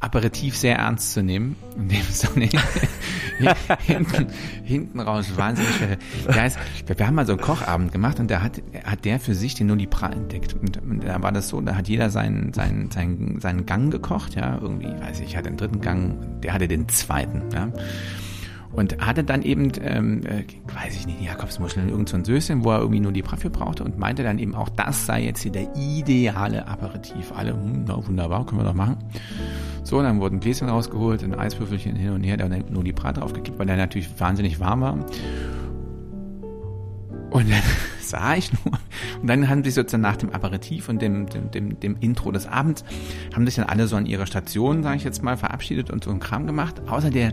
[0.00, 2.40] Aperitif sehr ernst zu nehmen, indem es dann
[3.80, 4.26] hinten,
[4.64, 5.98] hinten raus wahnsinnig schwer.
[6.26, 9.34] Der heißt, wir haben mal so einen Kochabend gemacht und da hat, hat der für
[9.34, 10.54] sich den Nulipra entdeckt.
[10.54, 14.36] Und, und da war das so, da hat jeder seinen, seinen, seinen, seinen Gang gekocht,
[14.36, 17.68] ja, irgendwie, weiß ich, ich hatte den dritten Gang, der hatte den zweiten, ja.
[18.72, 22.70] Und hatte dann eben, ähm, äh, weiß ich nicht, Jakobsmuscheln, irgend so ein Söschen, wo
[22.70, 25.50] er irgendwie nur die Braffe brauchte und meinte dann eben auch, das sei jetzt hier
[25.50, 27.32] der ideale Aperitif.
[27.32, 28.96] Alle, hm, na, wunderbar, können wir doch machen.
[29.82, 33.58] So, dann wurden Gläschen rausgeholt, ein Eiswürfelchen hin und her, dann nur die Brat draufgekippt,
[33.58, 34.98] weil der natürlich wahnsinnig warm war.
[37.30, 37.62] Und dann
[38.00, 38.74] sah ich nur,
[39.22, 42.46] und dann haben sich sozusagen nach dem Aperitif und dem, dem, dem, dem Intro des
[42.46, 42.84] Abends,
[43.34, 46.10] haben sich dann alle so an ihre Station, sage ich jetzt mal, verabschiedet und so
[46.10, 46.82] einen Kram gemacht.
[46.88, 47.32] Außer der,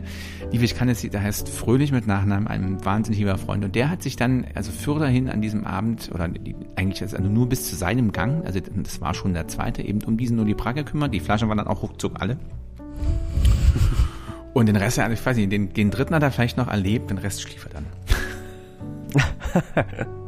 [0.52, 3.66] liebe ich kann es, der heißt Fröhlich mit Nachnamen, ein wahnsinnig lieber Freund.
[3.66, 6.30] Und der hat sich dann, also fürderhin an diesem Abend, oder
[6.76, 10.18] eigentlich also nur bis zu seinem Gang, also das war schon der zweite, eben um
[10.18, 11.14] diesen nur die Prag gekümmert.
[11.14, 12.38] Die Flaschen waren dann auch ruckzuck alle.
[14.54, 17.10] Und den Rest, also ich weiß nicht, den, den dritten hat er vielleicht noch erlebt,
[17.10, 17.86] den Rest schlief er dann.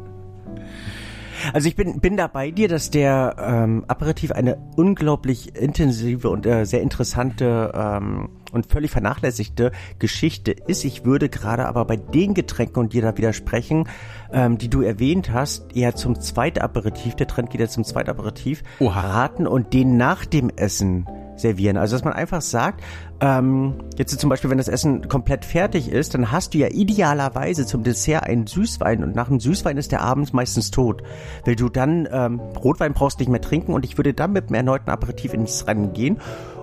[1.54, 6.46] Also ich bin, bin da bei dir, dass der ähm, Aperitif eine unglaublich intensive und
[6.46, 10.84] äh, sehr interessante ähm, und völlig vernachlässigte Geschichte ist.
[10.84, 13.88] Ich würde gerade aber bei den Getränken und dir da widersprechen,
[14.32, 19.00] ähm, die du erwähnt hast, eher zum Zweitaperitif, der Trend geht ja zum Zweitaperitif, Oha.
[19.00, 21.08] raten und den nach dem Essen
[21.40, 21.78] servieren.
[21.78, 22.84] Also dass man einfach sagt,
[23.22, 27.66] ähm, jetzt zum Beispiel, wenn das Essen komplett fertig ist, dann hast du ja idealerweise
[27.66, 31.04] zum Dessert einen Süßwein und nach dem Süßwein ist der abends meistens tot,
[31.46, 34.56] weil du dann ähm, Rotwein brauchst nicht mehr trinken und ich würde dann mit einem
[34.56, 36.20] erneuten Aperitif ins Rennen gehen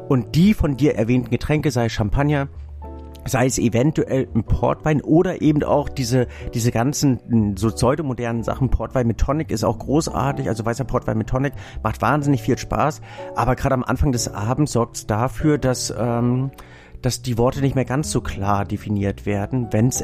[0.08, 2.48] und die von dir erwähnten Getränke, sei Champagner,
[3.26, 8.70] sei es eventuell ein Portwein oder eben auch diese, diese ganzen hm, so pseudomodernen Sachen.
[8.70, 11.52] Portwein mit Tonic ist auch großartig, also weißer Portwein mit Tonic
[11.82, 13.00] macht wahnsinnig viel Spaß,
[13.34, 16.50] aber gerade am Anfang des Abends sorgt es dafür, dass ähm,
[17.02, 20.02] dass die Worte nicht mehr ganz so klar definiert werden, wenn es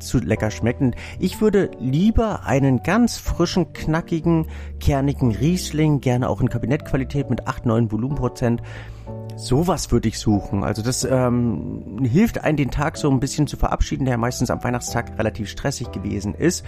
[0.00, 0.80] zu lecker schmeckt.
[0.80, 4.46] Und ich würde lieber einen ganz frischen, knackigen,
[4.80, 8.62] kernigen Riesling, gerne auch in Kabinettqualität mit 8, 9 Volumenprozent,
[9.40, 10.64] Sowas würde ich suchen.
[10.64, 14.62] Also das ähm, hilft einen, den Tag so ein bisschen zu verabschieden, der meistens am
[14.62, 16.64] Weihnachtstag relativ stressig gewesen ist.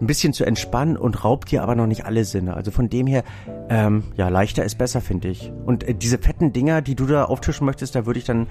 [0.00, 2.54] Ein bisschen zu entspannen und raubt dir aber noch nicht alle Sinne.
[2.54, 3.22] Also von dem her,
[3.68, 5.52] ähm, ja, leichter ist besser, finde ich.
[5.64, 8.48] Und äh, diese fetten Dinger, die du da auftischen möchtest, da würde ich dann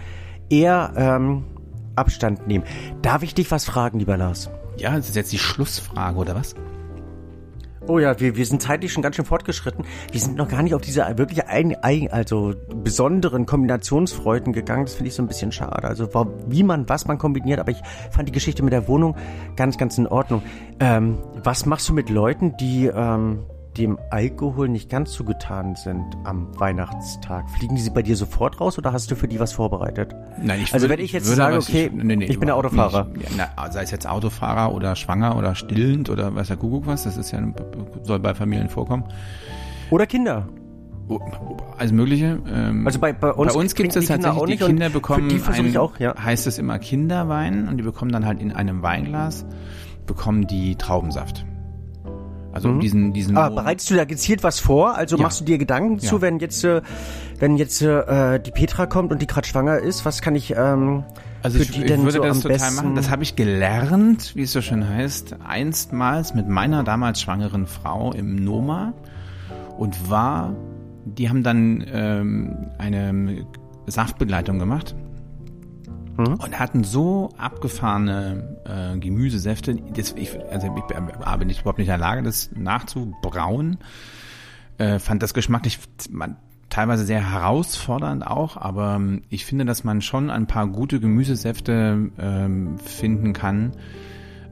[0.49, 1.43] eher ähm,
[1.95, 2.63] Abstand nehmen.
[3.01, 4.49] Darf ich dich was fragen, lieber Lars?
[4.77, 6.55] Ja, das ist jetzt die Schlussfrage, oder was?
[7.87, 9.85] Oh ja, wir, wir sind zeitlich schon ganz schön fortgeschritten.
[10.11, 14.85] Wir sind noch gar nicht auf diese wirklich ein, ein, also besonderen Kombinationsfreuden gegangen.
[14.85, 15.87] Das finde ich so ein bisschen schade.
[15.87, 16.09] Also
[16.47, 17.59] wie man, was man kombiniert.
[17.59, 17.81] Aber ich
[18.11, 19.15] fand die Geschichte mit der Wohnung
[19.55, 20.41] ganz, ganz in Ordnung.
[20.81, 23.45] Ähm, was machst du mit Leuten, die ähm,
[23.77, 28.77] dem Alkohol nicht ganz zugetan sind am Weihnachtstag, fliegen die sie bei dir sofort raus
[28.77, 30.15] oder hast du für die was vorbereitet?
[30.41, 32.55] Nein, ich Also würde, wenn ich jetzt sage, okay, ich, nee, nee, ich bin der
[32.55, 33.05] Autofahrer.
[33.05, 37.03] Nicht, na, sei es jetzt Autofahrer oder schwanger oder stillend oder weiß der Kuckuck was,
[37.03, 37.41] das ist ja,
[38.03, 39.03] soll bei Familien vorkommen.
[39.89, 40.47] Oder Kinder.
[41.09, 41.19] Oh,
[41.77, 42.39] alles Mögliche.
[42.53, 45.77] Ähm, also bei, bei uns, bei uns gibt es tatsächlich, die Kinder bekommen, die ein,
[45.77, 46.13] auch, ja.
[46.21, 49.45] heißt es immer Kinderwein und die bekommen dann halt in einem Weinglas,
[50.05, 51.45] bekommen die Traubensaft.
[52.57, 52.79] Also mhm.
[52.79, 53.37] diesen, diesen.
[53.37, 54.95] Ah, bereitest du da gezielt was vor?
[54.95, 55.21] Also ja.
[55.21, 56.09] machst du dir Gedanken ja.
[56.09, 56.81] zu, wenn jetzt, äh,
[57.37, 61.03] wenn jetzt äh, die Petra kommt und die gerade schwanger ist, was kann ich ähm,
[61.43, 62.75] also ich, ich würde so das total besten?
[62.75, 62.95] machen.
[62.95, 68.11] Das habe ich gelernt, wie es so schön heißt, einstmals mit meiner damals schwangeren Frau
[68.11, 68.93] im Noma
[69.77, 70.55] und war,
[71.05, 73.45] die haben dann ähm, eine
[73.85, 74.95] Saftbegleitung gemacht
[76.17, 76.35] mhm.
[76.35, 79.75] und hatten so abgefahrene äh, Gemüsesäfte.
[79.75, 83.77] Das, ich, also ich bin ich überhaupt nicht in der Lage, das nachzubrauen.
[84.77, 85.79] Äh, fand das geschmacklich,
[86.11, 86.37] man,
[86.69, 92.11] teilweise sehr herausfordernd auch, aber ähm, ich finde, dass man schon ein paar gute Gemüsesäfte
[92.19, 93.71] ähm, finden kann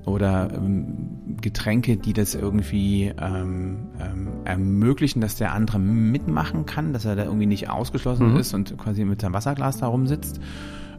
[0.06, 7.06] oder ähm, Getränke, die das irgendwie ähm, ähm, ermöglichen, dass der andere mitmachen kann, dass
[7.06, 8.38] er da irgendwie nicht ausgeschlossen mhm.
[8.38, 10.40] ist und quasi mit seinem Wasserglas da rumsitzt.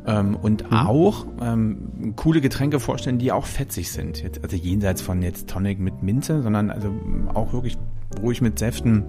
[0.06, 0.76] Ähm, und mhm.
[0.76, 4.22] auch ähm, coole Getränke vorstellen, die auch fetzig sind.
[4.22, 6.90] Jetzt, also jenseits von jetzt Tonic mit Minze, sondern also
[7.34, 7.76] auch wirklich
[8.22, 9.04] ruhig mit Säften.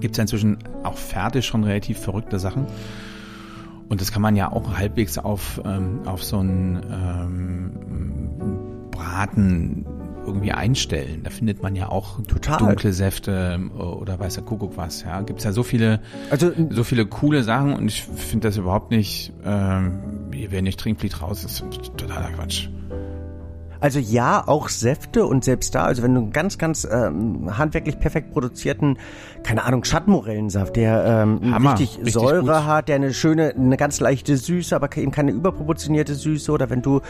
[0.00, 2.66] Gibt es ja inzwischen auch fertig schon relativ verrückte Sachen.
[3.88, 9.84] Und das kann man ja auch halbwegs auf, ähm, auf so ein ähm, Braten
[10.24, 11.22] irgendwie einstellen.
[11.24, 12.58] Da findet man ja auch Total.
[12.58, 15.02] dunkle Säfte äh, oder weißer Kuckuck was.
[15.02, 16.00] Ja, gibt's ja so viele,
[16.30, 19.32] also, so viele coole Sachen und ich finde das überhaupt nicht.
[19.44, 20.00] Ähm,
[20.30, 21.42] wer nicht trinkt, fliegt raus.
[21.42, 21.64] Das ist
[21.96, 22.68] totaler Quatsch.
[23.82, 27.98] Also ja, auch Säfte und selbst da, also wenn du einen ganz, ganz ähm, handwerklich
[27.98, 28.96] perfekt produzierten,
[29.42, 32.64] keine Ahnung, Schattenmorellensaft, der ähm, Hammer, richtig, richtig, Säure gut.
[32.64, 36.80] hat, der eine schöne, eine ganz leichte Süße, aber eben keine überproportionierte Süße oder wenn
[36.80, 37.00] du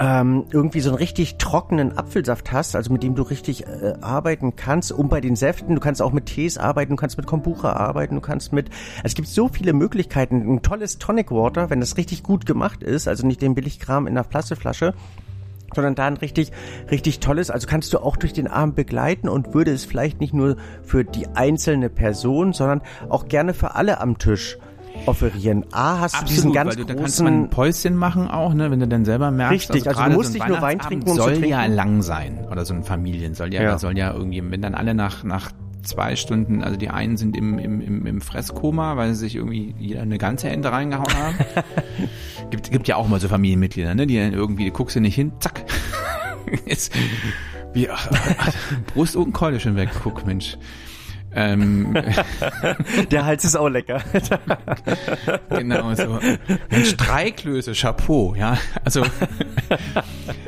[0.00, 4.56] ähm, irgendwie so einen richtig trockenen Apfelsaft hast, also mit dem du richtig äh, arbeiten
[4.56, 7.74] kannst, um bei den Säften, du kannst auch mit Tees arbeiten, du kannst mit Kombucha
[7.74, 8.70] arbeiten, du kannst mit,
[9.04, 13.06] es gibt so viele Möglichkeiten, ein tolles Tonic Water, wenn das richtig gut gemacht ist,
[13.06, 14.94] also nicht den Billigkram in der Plastikflasche,
[15.74, 16.52] sondern da ein richtig,
[16.90, 20.34] richtig tolles, also kannst du auch durch den Abend begleiten und würde es vielleicht nicht
[20.34, 24.58] nur für die einzelne Person, sondern auch gerne für alle am Tisch
[25.06, 25.64] offerieren.
[25.72, 26.96] A, hast Absolut, du diesen ganz weil du, großen...
[26.96, 29.70] Da kannst du ein Päuschen machen auch, ne, wenn du dann selber merkst.
[29.70, 31.50] Richtig, also, also du musst so nicht nur Wein trinken, um soll zu trinken.
[31.50, 32.46] ja lang sein.
[32.50, 33.78] Oder so ein Familien soll ja, ja.
[33.78, 35.50] soll ja irgendwie, wenn dann alle nach, nach
[35.82, 39.74] zwei Stunden, also die einen sind im, im, im, im Fresskoma, weil sie sich irgendwie
[39.78, 41.36] jeder eine ganze Ente reingehauen haben.
[42.50, 45.14] gibt, gibt ja auch mal so Familienmitglieder, ne, die dann irgendwie, die guckst du nicht
[45.14, 45.64] hin, zack.
[46.66, 46.94] Jetzt,
[47.72, 48.08] wie, ach,
[48.94, 50.56] Brust und Keule schon weg, guck, Mensch.
[51.34, 51.94] Ähm,
[53.10, 54.00] Der Hals ist auch lecker.
[55.50, 56.18] genau so.
[56.70, 58.58] Ein Streiklöse, Chapeau, ja.
[58.84, 59.02] Also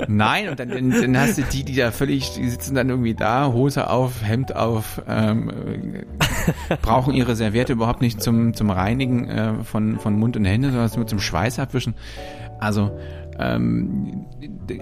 [0.09, 3.53] nein, und dann, dann hast du die, die da völlig, die sitzen dann irgendwie da,
[3.53, 5.53] Hose auf, Hemd auf, ähm,
[6.83, 10.91] brauchen ihre Serviette überhaupt nicht zum, zum Reinigen äh, von, von Mund und Hände, sondern
[10.97, 11.95] nur zum Schweiß abwischen.
[12.59, 12.99] Also
[13.41, 14.27] ähm,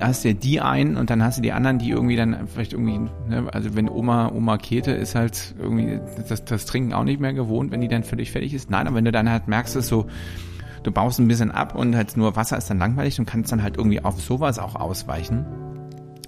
[0.01, 2.99] hast ja die einen und dann hast du die anderen, die irgendwie dann vielleicht irgendwie,
[3.29, 7.33] ne, also wenn Oma, Oma Käthe ist halt irgendwie das, das Trinken auch nicht mehr
[7.33, 8.71] gewohnt, wenn die dann völlig fertig ist.
[8.71, 10.07] Nein, aber wenn du dann halt merkst, dass so,
[10.83, 13.63] du baust ein bisschen ab und halt nur Wasser ist dann langweilig und kannst dann
[13.63, 15.47] halt irgendwie auf sowas auch ausweichen.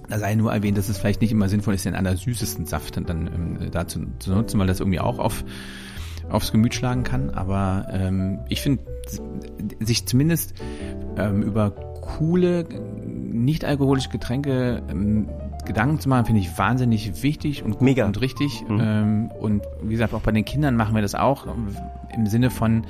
[0.07, 3.27] Da sei nur erwähnt, dass es vielleicht nicht immer sinnvoll ist, den allersüßesten Saft dann
[3.27, 5.43] ähm, dazu zu nutzen, weil das irgendwie auch auf
[6.29, 7.29] aufs Gemüt schlagen kann.
[7.31, 8.83] Aber ähm, ich finde,
[9.79, 10.53] sich zumindest
[11.17, 12.65] ähm, über coole,
[13.05, 15.29] nicht alkoholische Getränke ähm,
[15.65, 18.05] Gedanken zu machen, finde ich wahnsinnig wichtig und Mega.
[18.05, 18.63] und richtig.
[18.67, 18.79] Mhm.
[18.81, 21.47] Ähm, und wie gesagt, auch bei den Kindern machen wir das auch
[22.13, 22.85] im Sinne von,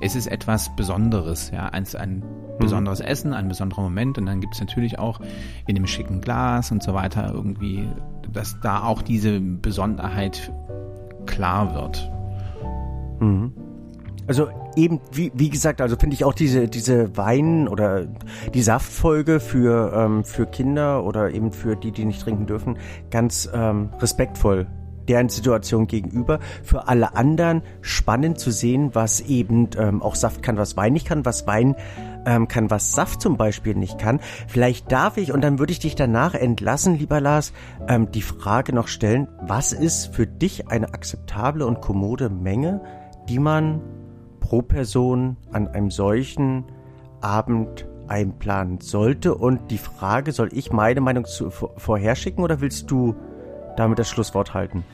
[0.00, 2.24] es ist etwas Besonderes, ja, ein, ein mhm.
[2.58, 4.18] besonderes Essen, ein besonderer Moment.
[4.18, 5.20] Und dann gibt es natürlich auch
[5.66, 7.88] in dem schicken Glas und so weiter irgendwie,
[8.32, 10.52] dass da auch diese Besonderheit
[11.26, 12.10] klar wird.
[13.20, 13.52] Mhm.
[14.26, 18.06] Also eben, wie, wie gesagt, also finde ich auch diese, diese Wein- oder
[18.54, 22.78] die Saftfolge für, ähm, für Kinder oder eben für die, die nicht trinken dürfen,
[23.10, 24.66] ganz ähm, respektvoll
[25.08, 26.40] deren Situation gegenüber.
[26.62, 31.06] Für alle anderen spannend zu sehen, was eben ähm, auch Saft kann, was Wein nicht
[31.06, 31.76] kann, was Wein
[32.26, 34.20] ähm, kann, was Saft zum Beispiel nicht kann.
[34.48, 37.52] Vielleicht darf ich, und dann würde ich dich danach entlassen, lieber Lars,
[37.88, 42.80] ähm, die Frage noch stellen, was ist für dich eine akzeptable und kommode Menge,
[43.28, 43.80] die man
[44.46, 46.64] pro Person an einem solchen
[47.20, 49.34] Abend einplanen sollte.
[49.34, 53.16] Und die Frage, soll ich meine Meinung zu, vorherschicken oder willst du
[53.76, 54.84] damit das Schlusswort halten?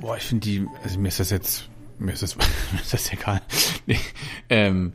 [0.00, 1.68] Boah, ich finde die, also mir ist das jetzt,
[1.98, 2.36] mir ist das,
[2.72, 3.40] mir ist das egal.
[3.86, 3.98] Nee,
[4.50, 4.92] ähm,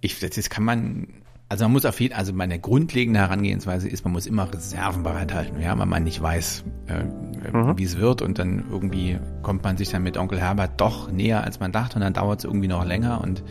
[0.00, 1.17] ich, das, das kann man,
[1.48, 5.60] also man muss auf jeden also meine grundlegende Herangehensweise ist, man muss immer Reserven bereithalten,
[5.60, 7.04] ja, weil man nicht weiß, äh,
[7.52, 7.78] mhm.
[7.78, 11.44] wie es wird und dann irgendwie kommt man sich dann mit Onkel Herbert doch näher,
[11.44, 13.42] als man dachte und dann dauert es irgendwie noch länger und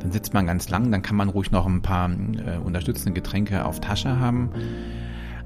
[0.00, 3.64] dann sitzt man ganz lang, dann kann man ruhig noch ein paar äh, unterstützende Getränke
[3.64, 4.50] auf Tasche haben.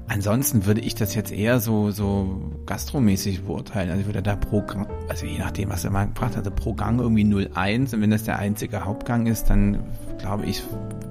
[0.09, 3.89] Ansonsten würde ich das jetzt eher so, so gastromäßig beurteilen.
[3.89, 4.63] Also ich würde da pro
[5.07, 8.23] also je nachdem, was er mal gebracht hatte, pro Gang irgendwie 0,1 und wenn das
[8.23, 9.83] der einzige Hauptgang ist, dann
[10.17, 10.63] glaube ich,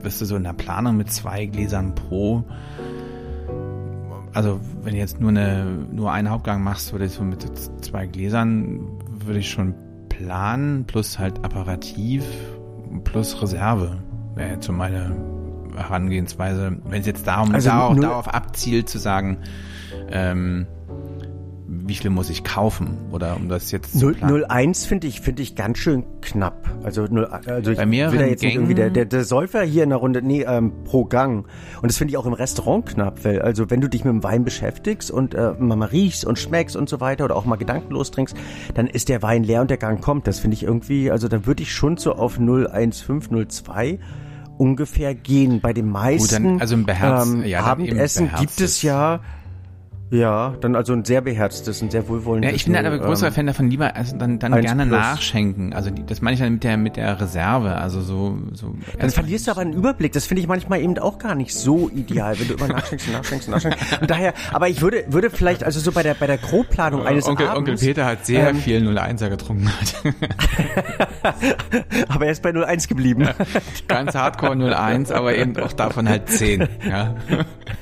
[0.03, 2.45] wirst du so in der Planung mit zwei Gläsern pro
[4.35, 7.45] also wenn du jetzt nur eine nur einen Hauptgang machst, würde ich so mit
[7.83, 8.81] zwei Gläsern
[9.25, 9.75] würde ich schon
[10.09, 12.25] planen, plus halt Apparativ,
[13.05, 13.99] plus Reserve.
[14.35, 15.17] Wäre jetzt so meine
[15.79, 19.39] Herangehensweise, wenn es jetzt darum, also darauf, darauf abzielt zu sagen,
[20.11, 20.67] ähm,
[21.71, 22.99] wie viel muss ich kaufen?
[23.13, 26.69] Oder um das jetzt 0,1 finde ich, finde ich ganz schön knapp.
[26.83, 29.63] Also, 0, also ich Bei mehreren will da jetzt Gängen- irgendwie der, der, der Säufer
[29.63, 31.47] hier in der Runde, nee, ähm, pro Gang.
[31.81, 34.23] Und das finde ich auch im Restaurant knapp, weil, also wenn du dich mit dem
[34.23, 38.11] Wein beschäftigst und äh, mal riechst und schmeckst und so weiter oder auch mal gedankenlos
[38.11, 38.37] trinkst,
[38.75, 40.27] dann ist der Wein leer und der Gang kommt.
[40.27, 43.99] Das finde ich irgendwie, also da würde ich schon so auf 0,15, 0,2
[44.59, 45.61] ungefähr gehen.
[45.61, 49.21] Bei den meisten dann- also ein beherzt- ähm, ja, Abendessen gibt es ja
[50.11, 52.51] ja, dann also ein sehr beherztes, ein sehr wohlwollendes.
[52.51, 54.99] Ja, ich bin halt aber ähm, größerer Fan davon, lieber also dann, dann gerne plus.
[54.99, 55.73] nachschenken.
[55.75, 57.77] Also die, das meine ich dann mit der mit der Reserve.
[57.77, 58.75] Also so so.
[58.99, 60.13] Dann verlierst du aber einen Überblick.
[60.13, 63.13] Das finde ich manchmal eben auch gar nicht so ideal, wenn du immer nachschenkst, und
[63.13, 63.79] nachschenkst, und nachschenkst.
[64.01, 67.27] Und daher, aber ich würde, würde vielleicht, also so bei der, bei der Grobplanung eines
[67.27, 67.71] Onkel, Abends.
[67.71, 69.71] Onkel Peter hat sehr ähm, viel 01er getrunken.
[72.09, 73.29] Aber er ist bei 01 geblieben.
[73.89, 76.69] Ganz Hardcore 01, aber eben auch davon halt 10.
[76.89, 77.15] Ja.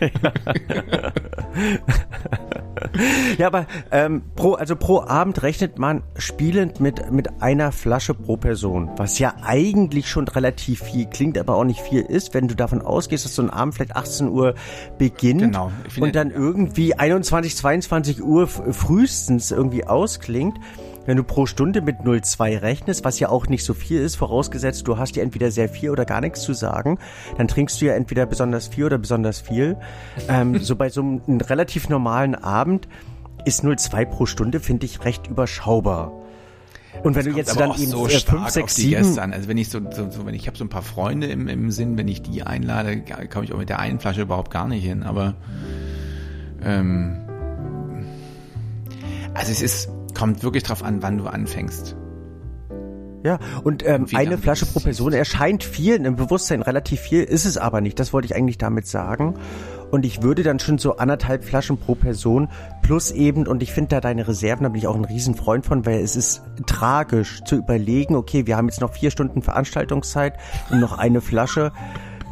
[0.01, 1.13] Ja,
[3.43, 8.91] aber ähm, pro, also pro Abend rechnet man spielend mit, mit einer Flasche pro Person,
[8.97, 12.83] was ja eigentlich schon relativ viel klingt, aber auch nicht viel ist, wenn du davon
[12.83, 14.55] ausgehst, dass so ein Abend vielleicht 18 Uhr
[14.99, 15.73] beginnt Genau.
[16.01, 20.59] Und dann irgendwie 21, 22 Uhr frühestens irgendwie ausklingt.
[21.07, 24.87] Wenn du pro Stunde mit 0,2 rechnest, was ja auch nicht so viel ist, vorausgesetzt,
[24.87, 26.99] du hast dir entweder sehr viel oder gar nichts zu sagen,
[27.39, 29.77] dann trinkst du ja entweder besonders viel oder besonders viel.
[30.29, 32.89] Ähm, so bei so einem relativ normalen Abend
[33.45, 36.13] ist 0,2 pro Stunde, finde ich, recht überschaubar.
[37.03, 39.19] Und wenn du jetzt dann eben so äh, stark 5, 6, auf die Gäste 7
[39.21, 39.33] an.
[39.33, 41.71] Also wenn ich so, so, so wenn ich habe so ein paar Freunde im, im
[41.71, 44.83] Sinn, wenn ich die einlade, komme ich auch mit der einen Flasche überhaupt gar nicht
[44.83, 45.03] hin.
[45.03, 45.35] Aber
[46.63, 47.19] ähm,
[49.35, 51.97] also es ist kommt wirklich drauf an, wann du anfängst.
[53.23, 57.59] Ja, und ähm, eine Flasche pro Person erscheint viel, im Bewusstsein relativ viel, ist es
[57.59, 57.99] aber nicht.
[57.99, 59.35] Das wollte ich eigentlich damit sagen.
[59.91, 62.49] Und ich würde dann schon so anderthalb Flaschen pro Person
[62.83, 65.85] plus eben, und ich finde da deine Reserven, da bin ich auch ein Riesenfreund von,
[65.87, 70.35] weil es ist tragisch zu überlegen, okay, wir haben jetzt noch vier Stunden Veranstaltungszeit
[70.71, 71.73] und noch eine Flasche.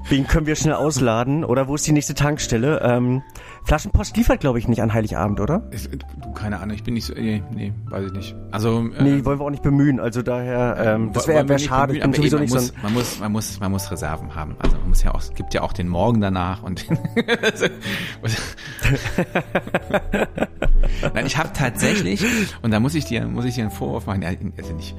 [0.08, 1.44] Wen können wir schnell ausladen?
[1.44, 2.80] Oder wo ist die nächste Tankstelle?
[2.82, 3.22] Ähm,
[3.64, 5.62] Flaschenpost liefert, glaube ich, nicht an Heiligabend, oder?
[5.70, 5.98] Es, du,
[6.34, 8.36] keine Ahnung, ich bin nicht so, nee, nee weiß ich nicht.
[8.50, 10.00] Also Nee, äh, wollen wir auch nicht bemühen.
[10.00, 11.94] Also daher, ähm, das wollen wäre wär schade.
[11.94, 14.34] Ich bemühen, bin sowieso eben, so man, muss, man muss, man muss, man muss Reserven
[14.34, 14.56] haben.
[14.58, 16.84] Also man muss ja auch, es gibt ja auch den Morgen danach und
[21.14, 22.22] Nein, ich habe tatsächlich
[22.60, 24.94] und da muss ich dir, muss ich dir einen Vorwurf machen, also nicht,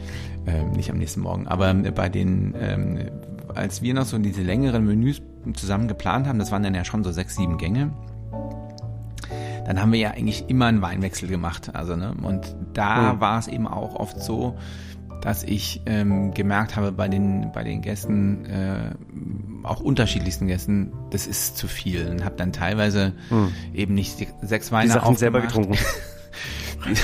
[0.47, 3.11] ähm, nicht am nächsten Morgen, aber bei den, ähm,
[3.53, 5.21] als wir noch so diese längeren Menüs
[5.53, 7.91] zusammen geplant haben, das waren dann ja schon so sechs, sieben Gänge
[9.65, 11.71] dann haben wir ja eigentlich immer einen Weinwechsel gemacht.
[11.73, 12.13] Also, ne?
[12.21, 13.19] Und da Mhm.
[13.19, 14.57] war es eben auch oft so,
[15.21, 18.91] dass ich ähm, gemerkt habe bei den, bei den Gästen, äh,
[19.63, 22.07] auch unterschiedlichsten Gästen, das ist zu viel.
[22.07, 23.13] Und habe dann teilweise
[23.73, 25.75] eben nicht die sechs Weine die Sachen selber getrunken.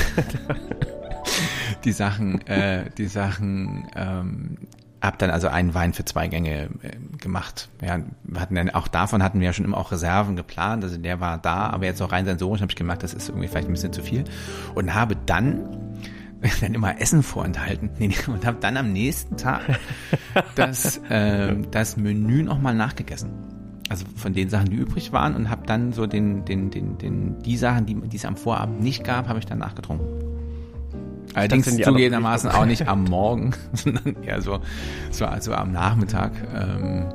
[1.84, 4.58] die Sachen, äh, die Sachen, ähm,
[5.02, 7.70] hab dann also einen Wein für zwei Gänge äh, gemacht.
[7.82, 10.98] Ja, wir hatten dann auch davon hatten wir ja schon immer auch Reserven geplant, also
[10.98, 13.68] der war da, aber jetzt auch rein sensorisch habe ich gemerkt, das ist irgendwie vielleicht
[13.68, 14.24] ein bisschen zu viel
[14.76, 15.78] und habe dann
[16.62, 19.62] dann immer Essen vorenthalten nee, nee, und habe dann am nächsten Tag
[20.56, 23.32] das, ähm, das Menü nochmal nachgegessen.
[23.90, 27.40] Also von den Sachen, die übrig waren und habe dann so den, den, den, den,
[27.40, 30.21] die Sachen, die, die es am Vorabend nicht gab, habe ich dann nachgetrunken.
[31.34, 34.60] Allerdings zugegebenermaßen auch nicht am Morgen, sondern eher so,
[35.12, 36.32] so also am Nachmittag.
[36.54, 37.06] Ähm,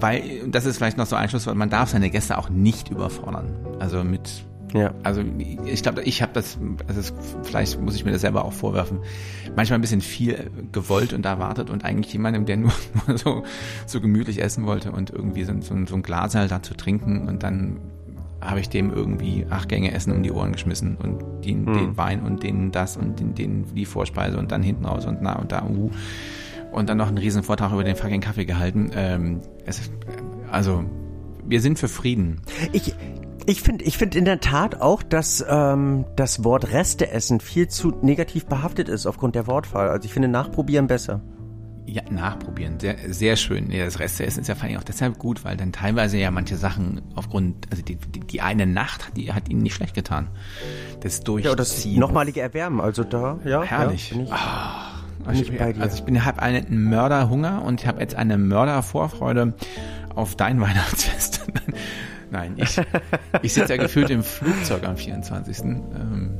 [0.00, 3.54] weil, das ist vielleicht noch so ein Schlusswort, man darf seine Gäste auch nicht überfordern.
[3.78, 4.94] Also mit Ja.
[5.02, 5.22] also
[5.66, 9.00] ich glaube, ich habe das, also vielleicht muss ich mir das selber auch vorwerfen,
[9.56, 12.72] manchmal ein bisschen viel gewollt und erwartet und eigentlich jemandem, der nur,
[13.06, 13.42] nur so,
[13.86, 17.28] so gemütlich essen wollte und irgendwie so, so, so ein Glas halt da zu trinken
[17.28, 17.80] und dann
[18.40, 22.22] habe ich dem irgendwie acht Gänge Essen um die Ohren geschmissen und den, den Wein
[22.22, 25.52] und den das und den, den die Vorspeise und dann hinten raus und na und
[25.52, 25.90] da uh,
[26.72, 28.90] und dann noch einen riesen Vortrag über den fucking Kaffee gehalten.
[28.94, 29.92] Ähm, es, ist-
[30.50, 30.84] also
[31.46, 32.40] wir sind für Frieden.
[32.72, 32.94] Ich,
[33.46, 37.92] ich finde ich find in der Tat auch, dass ähm, das Wort Resteessen viel zu
[38.02, 39.88] negativ behaftet ist aufgrund der Wortwahl.
[39.88, 41.20] Also ich finde Nachprobieren besser.
[41.92, 42.78] Ja, nachprobieren.
[42.78, 43.72] Sehr, sehr schön.
[43.72, 46.56] Ja, das Rest ist ja vor allem auch deshalb gut, weil dann teilweise ja manche
[46.56, 50.28] Sachen aufgrund, also die, die, die eine Nacht, die hat ihnen nicht schlecht getan.
[51.00, 51.50] Das Durchziehen.
[51.50, 53.64] Ja, das nochmalige Erwärmen, also da, ja.
[53.64, 54.12] Herrlich.
[54.12, 55.80] Ja, ich, Ah, bin ich.
[55.80, 59.54] Also ich bin habe einen Mörderhunger und habe jetzt eine Mördervorfreude
[60.14, 61.44] auf dein Weihnachtsfest.
[62.30, 62.80] Nein, ich,
[63.42, 65.64] ich sitze ja gefühlt im Flugzeug am 24.
[65.64, 66.38] Ähm,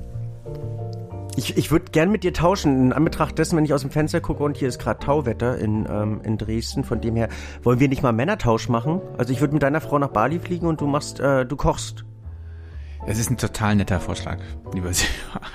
[1.41, 4.21] ich, ich würde gern mit dir tauschen, in Anbetracht dessen, wenn ich aus dem Fenster
[4.21, 6.85] gucke und hier ist gerade Tauwetter in, ähm, in Dresden.
[6.85, 7.29] Von dem her,
[7.63, 9.01] wollen wir nicht mal Männertausch machen?
[9.17, 12.05] Also ich würde mit deiner Frau nach Bali fliegen und du machst, äh, du kochst.
[13.07, 14.37] Das ist ein total netter Vorschlag,
[14.75, 15.07] lieber Sie.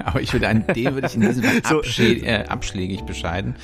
[0.03, 3.55] Aber ich würde an dem würde ich in diesem Fall so, äh, abschlägig bescheiden.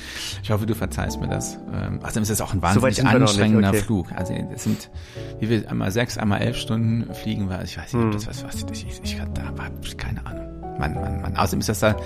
[0.44, 1.58] Ich hoffe, du verzeihst mir das.
[1.74, 3.78] Ähm, außerdem ist das auch ein wahnsinnig so anstrengender okay.
[3.78, 4.12] Flug.
[4.12, 4.90] Also das sind,
[5.40, 7.62] wie wir einmal sechs, einmal elf Stunden fliegen wir.
[7.64, 8.12] Ich weiß nicht, ob hm.
[8.12, 10.61] das was, was ich, ich, ich da habe keine Ahnung.
[10.78, 11.36] Mann, Mann, Mann.
[11.36, 11.96] Außerdem ist das da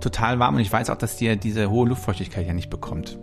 [0.00, 3.18] total warm und ich weiß auch, dass dir diese hohe Luftfeuchtigkeit ja nicht bekommt.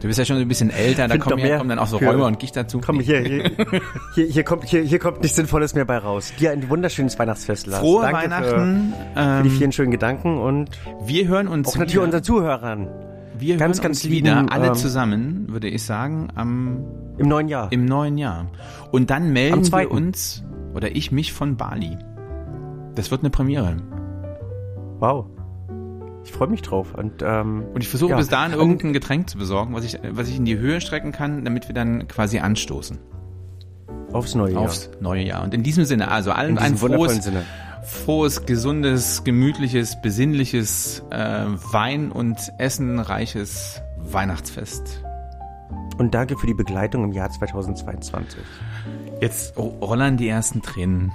[0.00, 2.26] Du bist ja schon ein bisschen älter, da kommen, hier, kommen dann auch so Räuber
[2.26, 2.80] und Gicht dazu.
[2.84, 3.20] Komm, hier,
[4.14, 6.32] hier, hier, kommt, hier, hier kommt nichts Sinnvolles mehr bei raus.
[6.38, 7.80] Dir ein wunderschönes Weihnachtsfest, Lars.
[7.80, 8.94] Frohe Danke Weihnachten.
[9.14, 10.70] Für, für, die ähm, vielen schönen Gedanken und
[11.04, 12.04] wir hören uns auch natürlich wieder.
[12.04, 12.88] unseren Zuhörern.
[13.38, 16.84] Wir ganz, hören ganz uns lieben, wieder alle ähm, zusammen, würde ich sagen, am
[17.18, 17.70] im neuen Jahr.
[17.70, 18.46] Im neuen Jahr.
[18.90, 20.42] Und dann melden wir uns
[20.74, 21.98] oder ich mich von Bali.
[22.94, 23.76] Das wird eine Premiere.
[24.98, 25.26] Wow.
[26.24, 26.94] Ich freue mich drauf.
[26.94, 28.16] Und, ähm, und ich versuche ja.
[28.16, 31.44] bis dahin irgendein Getränk zu besorgen, was ich, was ich in die Höhe strecken kann,
[31.44, 32.98] damit wir dann quasi anstoßen.
[34.12, 34.62] Aufs neue Jahr.
[34.62, 35.42] Aufs neue Jahr.
[35.42, 37.44] Und in diesem Sinne, also allen ein frohes, Sinne.
[37.84, 45.02] frohes, gesundes, gemütliches, besinnliches, äh, Wein- und Essenreiches Weihnachtsfest.
[45.98, 48.40] Und danke für die Begleitung im Jahr 2022.
[49.20, 51.12] Jetzt rollern die ersten Tränen.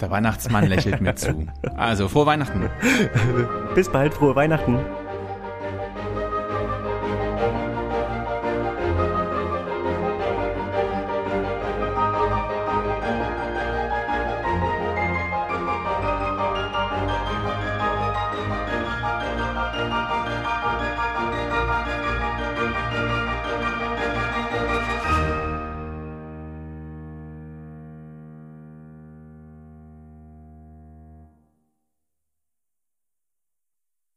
[0.00, 1.46] Der Weihnachtsmann lächelt mir zu.
[1.76, 2.68] Also, frohe Weihnachten.
[3.74, 4.78] Bis bald, frohe Weihnachten.